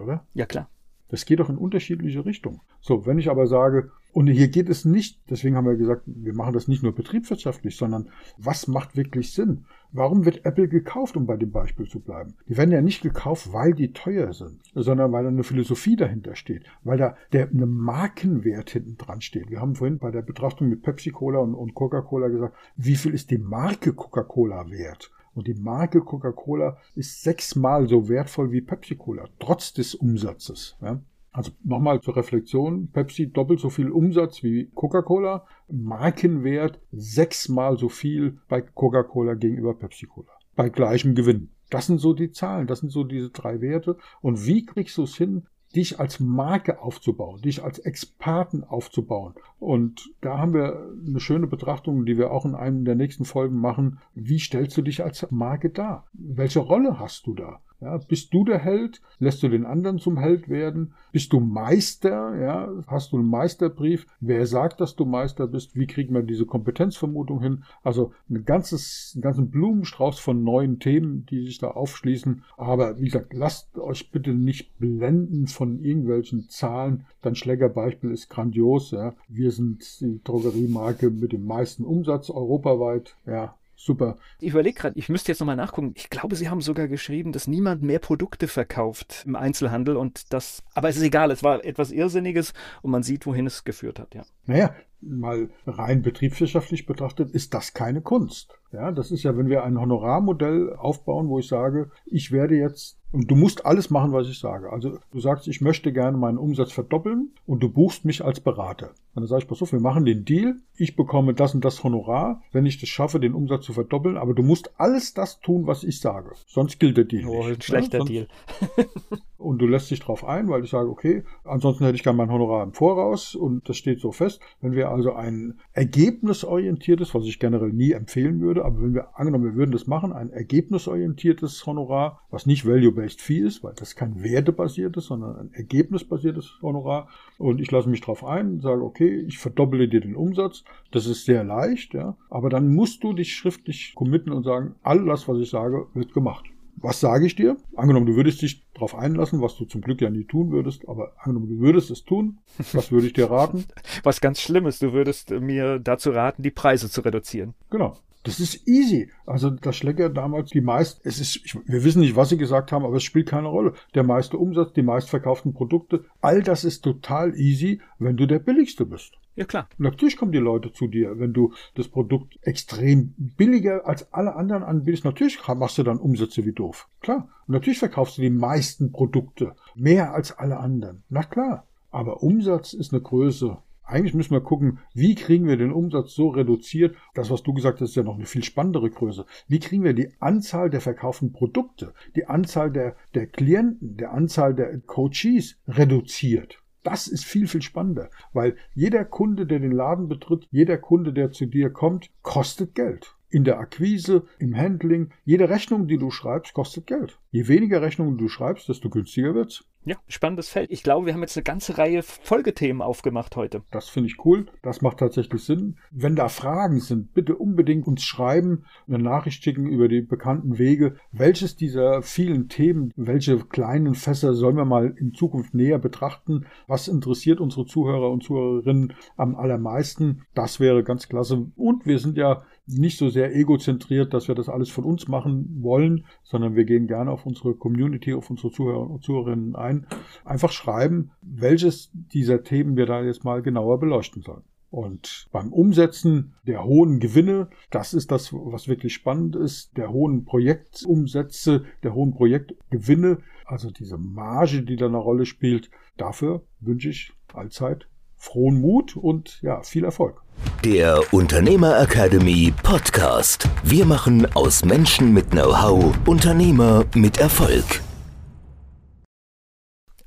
oder? 0.00 0.26
Ja, 0.34 0.46
klar. 0.46 0.68
Das 1.10 1.26
geht 1.26 1.38
doch 1.38 1.48
in 1.48 1.58
unterschiedliche 1.58 2.26
Richtungen. 2.26 2.60
So, 2.80 3.06
wenn 3.06 3.18
ich 3.18 3.30
aber 3.30 3.46
sage, 3.46 3.92
und 4.12 4.26
hier 4.26 4.48
geht 4.48 4.68
es 4.68 4.84
nicht, 4.84 5.20
deswegen 5.30 5.56
haben 5.56 5.66
wir 5.66 5.76
gesagt, 5.76 6.02
wir 6.06 6.34
machen 6.34 6.52
das 6.52 6.68
nicht 6.68 6.82
nur 6.82 6.94
betriebswirtschaftlich, 6.94 7.76
sondern 7.76 8.10
was 8.36 8.68
macht 8.68 8.94
wirklich 8.94 9.32
Sinn? 9.32 9.64
Warum 9.90 10.24
wird 10.26 10.44
Apple 10.44 10.68
gekauft, 10.68 11.16
um 11.16 11.26
bei 11.26 11.36
dem 11.36 11.50
Beispiel 11.50 11.86
zu 11.86 12.00
bleiben? 12.00 12.34
Die 12.48 12.56
werden 12.56 12.72
ja 12.72 12.82
nicht 12.82 13.02
gekauft, 13.02 13.52
weil 13.52 13.72
die 13.72 13.92
teuer 13.92 14.32
sind, 14.34 14.60
sondern 14.74 15.12
weil 15.12 15.24
da 15.24 15.28
eine 15.30 15.44
Philosophie 15.44 15.96
dahinter 15.96 16.34
steht, 16.34 16.64
weil 16.84 16.98
da 16.98 17.16
der 17.32 17.48
eine 17.48 17.66
Markenwert 17.66 18.70
hinten 18.70 18.98
dran 18.98 19.22
steht. 19.22 19.50
Wir 19.50 19.60
haben 19.60 19.76
vorhin 19.76 19.98
bei 19.98 20.10
der 20.10 20.22
Betrachtung 20.22 20.68
mit 20.68 20.82
Pepsi-Cola 20.82 21.38
und, 21.38 21.54
und 21.54 21.74
Coca-Cola 21.74 22.28
gesagt, 22.28 22.54
wie 22.76 22.96
viel 22.96 23.14
ist 23.14 23.30
die 23.30 23.38
Marke 23.38 23.94
Coca-Cola 23.94 24.70
wert? 24.70 25.10
Und 25.34 25.46
die 25.46 25.54
Marke 25.54 26.00
Coca-Cola 26.00 26.76
ist 26.94 27.22
sechsmal 27.22 27.88
so 27.88 28.10
wertvoll 28.10 28.52
wie 28.52 28.60
Pepsi-Cola, 28.60 29.24
trotz 29.38 29.72
des 29.72 29.94
Umsatzes. 29.94 30.76
Ja? 30.82 31.00
Also 31.32 31.50
nochmal 31.64 32.00
zur 32.02 32.16
Reflexion, 32.16 32.88
Pepsi 32.88 33.32
doppelt 33.32 33.58
so 33.58 33.70
viel 33.70 33.90
Umsatz 33.90 34.42
wie 34.42 34.70
Coca-Cola, 34.74 35.46
Markenwert 35.68 36.78
sechsmal 36.92 37.78
so 37.78 37.88
viel 37.88 38.38
bei 38.48 38.60
Coca-Cola 38.60 39.34
gegenüber 39.34 39.74
Pepsi-Cola. 39.74 40.30
Bei 40.54 40.68
gleichem 40.68 41.14
Gewinn. 41.14 41.48
Das 41.70 41.86
sind 41.86 41.98
so 41.98 42.12
die 42.12 42.32
Zahlen, 42.32 42.66
das 42.66 42.80
sind 42.80 42.90
so 42.90 43.02
diese 43.02 43.30
drei 43.30 43.62
Werte. 43.62 43.96
Und 44.20 44.46
wie 44.46 44.66
kriegst 44.66 44.98
du 44.98 45.04
es 45.04 45.16
hin, 45.16 45.46
dich 45.74 45.98
als 45.98 46.20
Marke 46.20 46.80
aufzubauen, 46.80 47.40
dich 47.40 47.62
als 47.62 47.78
Experten 47.78 48.64
aufzubauen. 48.64 49.34
Und 49.58 50.12
da 50.20 50.38
haben 50.38 50.52
wir 50.52 50.90
eine 51.06 51.20
schöne 51.20 51.46
Betrachtung, 51.46 52.04
die 52.04 52.18
wir 52.18 52.30
auch 52.30 52.44
in 52.44 52.54
einem 52.54 52.84
der 52.84 52.94
nächsten 52.94 53.24
Folgen 53.24 53.56
machen. 53.56 53.98
Wie 54.14 54.38
stellst 54.38 54.76
du 54.76 54.82
dich 54.82 55.02
als 55.02 55.26
Marke 55.30 55.70
dar? 55.70 56.06
Welche 56.12 56.60
Rolle 56.60 56.98
hast 56.98 57.26
du 57.26 57.34
da? 57.34 57.60
Ja, 57.82 57.98
bist 57.98 58.32
du 58.32 58.44
der 58.44 58.60
Held? 58.60 59.02
Lässt 59.18 59.42
du 59.42 59.48
den 59.48 59.66
anderen 59.66 59.98
zum 59.98 60.16
Held 60.16 60.48
werden? 60.48 60.94
Bist 61.10 61.32
du 61.32 61.40
Meister? 61.40 62.38
Ja, 62.40 62.72
hast 62.86 63.10
du 63.10 63.16
einen 63.18 63.26
Meisterbrief? 63.26 64.06
Wer 64.20 64.46
sagt, 64.46 64.80
dass 64.80 64.94
du 64.94 65.04
Meister 65.04 65.48
bist? 65.48 65.74
Wie 65.74 65.88
kriegen 65.88 66.14
wir 66.14 66.22
diese 66.22 66.46
Kompetenzvermutung 66.46 67.42
hin? 67.42 67.64
Also 67.82 68.12
ein 68.30 68.44
ganzes, 68.44 69.12
einen 69.14 69.22
ganzen 69.22 69.50
Blumenstrauß 69.50 70.20
von 70.20 70.44
neuen 70.44 70.78
Themen, 70.78 71.26
die 71.26 71.44
sich 71.44 71.58
da 71.58 71.72
aufschließen. 71.72 72.44
Aber 72.56 73.00
wie 73.00 73.06
gesagt, 73.06 73.34
lasst 73.34 73.76
euch 73.76 74.12
bitte 74.12 74.32
nicht 74.32 74.78
blenden 74.78 75.48
von 75.48 75.82
irgendwelchen 75.82 76.48
Zahlen. 76.48 77.04
Dein 77.20 77.34
Schlägerbeispiel 77.34 78.12
ist 78.12 78.30
grandios. 78.30 78.92
Ja. 78.92 79.16
Wir 79.26 79.50
sind 79.50 80.00
die 80.00 80.20
Drogeriemarke 80.22 81.10
mit 81.10 81.32
dem 81.32 81.46
meisten 81.46 81.84
Umsatz 81.84 82.30
europaweit. 82.30 83.16
Ja, 83.26 83.56
super. 83.84 84.18
Ich 84.38 84.50
überlege 84.50 84.78
gerade, 84.78 84.98
ich 84.98 85.08
müsste 85.08 85.32
jetzt 85.32 85.40
nochmal 85.40 85.56
nachgucken. 85.56 85.92
Ich 85.96 86.10
glaube, 86.10 86.36
Sie 86.36 86.48
haben 86.48 86.60
sogar 86.60 86.88
geschrieben, 86.88 87.32
dass 87.32 87.46
niemand 87.46 87.82
mehr 87.82 87.98
Produkte 87.98 88.48
verkauft 88.48 89.24
im 89.26 89.36
Einzelhandel 89.36 89.96
und 89.96 90.32
das, 90.32 90.62
aber 90.74 90.88
es 90.88 90.96
ist 90.96 91.02
egal, 91.02 91.30
es 91.30 91.42
war 91.42 91.64
etwas 91.64 91.90
Irrsinniges 91.90 92.52
und 92.82 92.90
man 92.90 93.02
sieht, 93.02 93.26
wohin 93.26 93.46
es 93.46 93.64
geführt 93.64 93.98
hat, 93.98 94.14
ja. 94.14 94.24
Naja, 94.46 94.74
mal 95.02 95.50
rein 95.66 96.02
betriebswirtschaftlich 96.02 96.86
betrachtet, 96.86 97.30
ist 97.30 97.54
das 97.54 97.74
keine 97.74 98.00
Kunst. 98.00 98.58
Ja, 98.72 98.90
das 98.90 99.10
ist 99.10 99.22
ja, 99.22 99.36
wenn 99.36 99.48
wir 99.48 99.64
ein 99.64 99.78
Honorarmodell 99.78 100.74
aufbauen, 100.74 101.28
wo 101.28 101.38
ich 101.38 101.48
sage, 101.48 101.90
ich 102.06 102.32
werde 102.32 102.56
jetzt 102.56 102.98
und 103.12 103.30
du 103.30 103.36
musst 103.36 103.66
alles 103.66 103.90
machen, 103.90 104.12
was 104.12 104.26
ich 104.28 104.38
sage. 104.38 104.72
Also 104.72 104.98
du 105.10 105.20
sagst, 105.20 105.46
ich 105.46 105.60
möchte 105.60 105.92
gerne 105.92 106.16
meinen 106.16 106.38
Umsatz 106.38 106.72
verdoppeln 106.72 107.32
und 107.46 107.62
du 107.62 107.68
buchst 107.68 108.06
mich 108.06 108.24
als 108.24 108.40
Berater. 108.40 108.94
dann 109.14 109.26
sage 109.26 109.42
ich, 109.42 109.48
pass 109.48 109.60
auf, 109.60 109.72
wir 109.72 109.80
machen 109.80 110.06
den 110.06 110.24
Deal. 110.24 110.56
Ich 110.76 110.96
bekomme 110.96 111.34
das 111.34 111.54
und 111.54 111.62
das 111.62 111.84
Honorar, 111.84 112.40
wenn 112.52 112.64
ich 112.64 112.80
das 112.80 112.88
schaffe, 112.88 113.20
den 113.20 113.34
Umsatz 113.34 113.66
zu 113.66 113.74
verdoppeln. 113.74 114.16
Aber 114.16 114.32
du 114.32 114.42
musst 114.42 114.72
alles 114.80 115.12
das 115.12 115.40
tun, 115.40 115.66
was 115.66 115.84
ich 115.84 116.00
sage. 116.00 116.32
Sonst 116.46 116.80
gilt 116.80 116.96
der 116.96 117.04
Deal 117.04 117.26
oh, 117.26 117.46
nicht. 117.46 117.58
Ein 117.58 117.60
schlechter 117.60 117.98
ja, 117.98 118.04
Deal. 118.04 118.28
und 119.36 119.58
du 119.58 119.66
lässt 119.66 119.90
dich 119.90 120.00
drauf 120.00 120.24
ein, 120.24 120.48
weil 120.48 120.64
ich 120.64 120.70
sage, 120.70 120.88
okay, 120.88 121.22
ansonsten 121.44 121.84
hätte 121.84 121.96
ich 121.96 122.02
gerne 122.02 122.16
mein 122.16 122.32
Honorar 122.32 122.62
im 122.62 122.72
Voraus 122.72 123.34
und 123.34 123.68
das 123.68 123.76
steht 123.76 124.00
so 124.00 124.10
fest. 124.12 124.40
Wenn 124.62 124.72
wir 124.72 124.90
also 124.92 125.14
ein 125.14 125.58
ergebnisorientiertes, 125.72 127.14
was 127.14 127.24
ich 127.24 127.38
generell 127.38 127.72
nie 127.72 127.92
empfehlen 127.92 128.40
würde, 128.40 128.64
aber 128.64 128.82
wenn 128.82 128.94
wir 128.94 129.18
angenommen, 129.18 129.44
wir 129.44 129.54
würden 129.54 129.72
das 129.72 129.86
machen, 129.86 130.12
ein 130.12 130.30
ergebnisorientiertes 130.30 131.66
Honorar, 131.66 132.20
was 132.30 132.46
nicht 132.46 132.66
value-based 132.66 133.20
fee 133.20 133.40
ist, 133.40 133.64
weil 133.64 133.74
das 133.74 133.96
kein 133.96 134.22
wertebasiertes, 134.22 135.06
sondern 135.06 135.36
ein 135.36 135.50
ergebnisbasiertes 135.52 136.58
Honorar. 136.62 137.08
Und 137.38 137.60
ich 137.60 137.70
lasse 137.70 137.88
mich 137.88 138.00
drauf 138.00 138.24
ein, 138.24 138.60
sage, 138.60 138.82
okay, 138.82 139.24
ich 139.26 139.38
verdopple 139.38 139.88
dir 139.88 140.00
den 140.00 140.16
Umsatz, 140.16 140.64
das 140.90 141.06
ist 141.06 141.24
sehr 141.24 141.44
leicht, 141.44 141.94
ja, 141.94 142.16
aber 142.30 142.50
dann 142.50 142.74
musst 142.74 143.02
du 143.02 143.12
dich 143.12 143.34
schriftlich 143.34 143.94
committen 143.94 144.32
und 144.32 144.44
sagen, 144.44 144.74
all 144.82 145.04
das, 145.04 145.26
was 145.26 145.38
ich 145.38 145.50
sage, 145.50 145.86
wird 145.94 146.12
gemacht. 146.12 146.51
Was 146.82 146.98
sage 146.98 147.26
ich 147.26 147.36
dir? 147.36 147.56
Angenommen, 147.76 148.06
du 148.06 148.16
würdest 148.16 148.42
dich 148.42 148.66
darauf 148.74 148.96
einlassen, 148.96 149.40
was 149.40 149.56
du 149.56 149.64
zum 149.64 149.80
Glück 149.80 150.00
ja 150.00 150.10
nie 150.10 150.24
tun 150.24 150.50
würdest, 150.50 150.88
aber 150.88 151.12
angenommen, 151.18 151.48
du 151.48 151.60
würdest 151.60 151.90
es 151.90 152.04
tun, 152.04 152.38
was 152.72 152.90
würde 152.90 153.06
ich 153.06 153.12
dir 153.12 153.30
raten? 153.30 153.64
Was 154.02 154.20
ganz 154.20 154.40
Schlimmes, 154.40 154.80
du 154.80 154.92
würdest 154.92 155.30
mir 155.30 155.78
dazu 155.78 156.10
raten, 156.10 156.42
die 156.42 156.50
Preise 156.50 156.90
zu 156.90 157.02
reduzieren. 157.02 157.54
Genau. 157.70 157.96
Das 158.24 158.40
ist 158.40 158.66
easy. 158.68 159.10
Also 159.26 159.50
das 159.50 159.76
Schlecker 159.76 160.08
damals 160.08 160.50
die 160.50 160.60
meist, 160.60 161.00
es 161.04 161.20
ist, 161.20 161.36
ich, 161.44 161.54
wir 161.66 161.84
wissen 161.84 162.00
nicht, 162.00 162.16
was 162.16 162.28
sie 162.28 162.38
gesagt 162.38 162.72
haben, 162.72 162.84
aber 162.84 162.96
es 162.96 163.02
spielt 163.02 163.28
keine 163.28 163.48
Rolle. 163.48 163.74
Der 163.94 164.04
meiste 164.04 164.38
Umsatz, 164.38 164.72
die 164.72 164.82
meistverkauften 164.82 165.54
Produkte, 165.54 166.04
all 166.20 166.42
das 166.42 166.64
ist 166.64 166.82
total 166.82 167.36
easy, 167.36 167.80
wenn 167.98 168.16
du 168.16 168.26
der 168.26 168.38
billigste 168.38 168.86
bist. 168.86 169.18
Ja, 169.34 169.46
klar. 169.46 169.66
Natürlich 169.78 170.16
kommen 170.16 170.32
die 170.32 170.38
Leute 170.38 170.72
zu 170.72 170.86
dir, 170.88 171.18
wenn 171.18 171.32
du 171.32 171.54
das 171.74 171.88
Produkt 171.88 172.38
extrem 172.42 173.14
billiger 173.16 173.86
als 173.86 174.12
alle 174.12 174.36
anderen 174.36 174.62
anbietest. 174.62 175.04
Natürlich 175.04 175.38
machst 175.46 175.78
du 175.78 175.82
dann 175.82 175.98
Umsätze 175.98 176.44
wie 176.44 176.52
doof. 176.52 176.88
Klar. 177.00 177.28
Und 177.46 177.54
natürlich 177.54 177.78
verkaufst 177.78 178.18
du 178.18 178.22
die 178.22 178.30
meisten 178.30 178.92
Produkte. 178.92 179.54
Mehr 179.74 180.12
als 180.12 180.36
alle 180.38 180.58
anderen. 180.58 181.02
Na 181.08 181.22
klar. 181.22 181.66
Aber 181.90 182.22
Umsatz 182.22 182.74
ist 182.74 182.92
eine 182.92 183.02
Größe. 183.02 183.58
Eigentlich 183.92 184.14
müssen 184.14 184.32
wir 184.32 184.40
gucken, 184.40 184.78
wie 184.94 185.14
kriegen 185.14 185.46
wir 185.46 185.58
den 185.58 185.70
Umsatz 185.70 186.14
so 186.14 186.28
reduziert. 186.28 186.96
Das, 187.12 187.28
was 187.28 187.42
du 187.42 187.52
gesagt 187.52 187.82
hast, 187.82 187.90
ist 187.90 187.94
ja 187.94 188.02
noch 188.02 188.14
eine 188.14 188.24
viel 188.24 188.42
spannendere 188.42 188.88
Größe. 188.88 189.26
Wie 189.48 189.58
kriegen 189.58 189.84
wir 189.84 189.92
die 189.92 190.08
Anzahl 190.18 190.70
der 190.70 190.80
verkauften 190.80 191.34
Produkte, 191.34 191.92
die 192.16 192.24
Anzahl 192.24 192.72
der, 192.72 192.96
der 193.12 193.26
Klienten, 193.26 193.98
der 193.98 194.14
Anzahl 194.14 194.54
der 194.54 194.78
Coaches 194.80 195.58
reduziert? 195.68 196.62
Das 196.82 197.06
ist 197.06 197.26
viel, 197.26 197.46
viel 197.46 197.60
spannender, 197.60 198.08
weil 198.32 198.56
jeder 198.74 199.04
Kunde, 199.04 199.44
der 199.44 199.58
den 199.58 199.72
Laden 199.72 200.08
betritt, 200.08 200.48
jeder 200.50 200.78
Kunde, 200.78 201.12
der 201.12 201.30
zu 201.30 201.44
dir 201.44 201.68
kommt, 201.68 202.08
kostet 202.22 202.74
Geld. 202.74 203.14
In 203.32 203.44
der 203.44 203.58
Akquise, 203.58 204.26
im 204.38 204.54
Handling, 204.54 205.08
jede 205.24 205.48
Rechnung, 205.48 205.88
die 205.88 205.96
du 205.96 206.10
schreibst, 206.10 206.52
kostet 206.52 206.86
Geld. 206.86 207.18
Je 207.30 207.48
weniger 207.48 207.80
Rechnungen 207.80 208.18
du 208.18 208.28
schreibst, 208.28 208.68
desto 208.68 208.90
günstiger 208.90 209.34
wird's. 209.34 209.64
Ja, 209.84 209.96
spannendes 210.06 210.48
Feld. 210.48 210.70
Ich 210.70 210.84
glaube, 210.84 211.06
wir 211.06 211.14
haben 211.14 211.22
jetzt 211.22 211.36
eine 211.36 211.42
ganze 211.42 211.76
Reihe 211.76 212.04
Folgethemen 212.04 212.82
aufgemacht 212.82 213.34
heute. 213.34 213.62
Das 213.72 213.88
finde 213.88 214.10
ich 214.10 214.24
cool. 214.24 214.46
Das 214.62 214.80
macht 214.80 214.98
tatsächlich 214.98 215.42
Sinn. 215.42 215.76
Wenn 215.90 216.14
da 216.14 216.28
Fragen 216.28 216.78
sind, 216.78 217.14
bitte 217.14 217.34
unbedingt 217.34 217.88
uns 217.88 218.04
schreiben, 218.04 218.64
eine 218.86 219.00
Nachricht 219.00 219.42
schicken 219.42 219.66
über 219.66 219.88
die 219.88 220.02
bekannten 220.02 220.58
Wege. 220.58 220.96
Welches 221.10 221.56
dieser 221.56 222.02
vielen 222.02 222.48
Themen, 222.48 222.92
welche 222.94 223.38
kleinen 223.38 223.96
Fässer 223.96 224.34
sollen 224.34 224.56
wir 224.56 224.64
mal 224.64 224.94
in 224.96 225.14
Zukunft 225.14 225.52
näher 225.52 225.80
betrachten? 225.80 226.46
Was 226.68 226.86
interessiert 226.86 227.40
unsere 227.40 227.66
Zuhörer 227.66 228.10
und 228.10 228.22
Zuhörerinnen 228.22 228.92
am 229.16 229.34
allermeisten? 229.34 230.22
Das 230.34 230.60
wäre 230.60 230.84
ganz 230.84 231.08
klasse. 231.08 231.50
Und 231.56 231.86
wir 231.86 231.98
sind 231.98 232.16
ja 232.16 232.44
nicht 232.78 232.98
so 232.98 233.08
sehr 233.08 233.34
egozentriert, 233.34 234.14
dass 234.14 234.28
wir 234.28 234.34
das 234.34 234.48
alles 234.48 234.70
von 234.70 234.84
uns 234.84 235.08
machen 235.08 235.62
wollen, 235.62 236.06
sondern 236.22 236.56
wir 236.56 236.64
gehen 236.64 236.86
gerne 236.86 237.10
auf 237.10 237.26
unsere 237.26 237.54
Community, 237.54 238.14
auf 238.14 238.30
unsere 238.30 238.50
Zuhörer 238.50 238.90
und 238.90 239.02
Zuhörerinnen 239.02 239.56
ein. 239.56 239.86
Einfach 240.24 240.52
schreiben, 240.52 241.10
welches 241.22 241.90
dieser 241.92 242.42
Themen 242.42 242.76
wir 242.76 242.86
da 242.86 243.02
jetzt 243.02 243.24
mal 243.24 243.42
genauer 243.42 243.78
beleuchten 243.78 244.22
sollen. 244.22 244.44
Und 244.72 245.28
beim 245.32 245.52
Umsetzen 245.52 246.32
der 246.46 246.64
hohen 246.64 246.98
Gewinne, 246.98 247.48
das 247.70 247.92
ist 247.92 248.10
das, 248.10 248.32
was 248.32 248.68
wirklich 248.68 248.94
spannend 248.94 249.36
ist, 249.36 249.76
der 249.76 249.92
hohen 249.92 250.24
Projektumsätze, 250.24 251.64
der 251.82 251.94
hohen 251.94 252.14
Projektgewinne, 252.14 253.18
also 253.44 253.70
diese 253.70 253.98
Marge, 253.98 254.62
die 254.62 254.76
da 254.76 254.86
eine 254.86 254.96
Rolle 254.96 255.26
spielt, 255.26 255.70
dafür 255.98 256.42
wünsche 256.60 256.88
ich 256.88 257.12
allzeit 257.34 257.86
frohen 258.22 258.60
Mut 258.60 258.96
und 258.96 259.40
ja, 259.42 259.62
viel 259.62 259.84
Erfolg. 259.84 260.22
Der 260.64 261.00
Unternehmer 261.12 261.80
Academy 261.80 262.52
Podcast. 262.62 263.48
Wir 263.64 263.84
machen 263.84 264.32
aus 264.36 264.64
Menschen 264.64 265.12
mit 265.12 265.32
Know-how 265.32 265.92
Unternehmer 266.06 266.84
mit 266.94 267.18
Erfolg. 267.18 267.82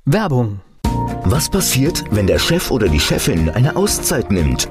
Werbung. 0.06 0.60
Was 1.24 1.50
passiert, 1.50 2.04
wenn 2.10 2.26
der 2.26 2.38
Chef 2.38 2.70
oder 2.70 2.88
die 2.88 3.00
Chefin 3.00 3.50
eine 3.50 3.76
Auszeit 3.76 4.30
nimmt 4.30 4.70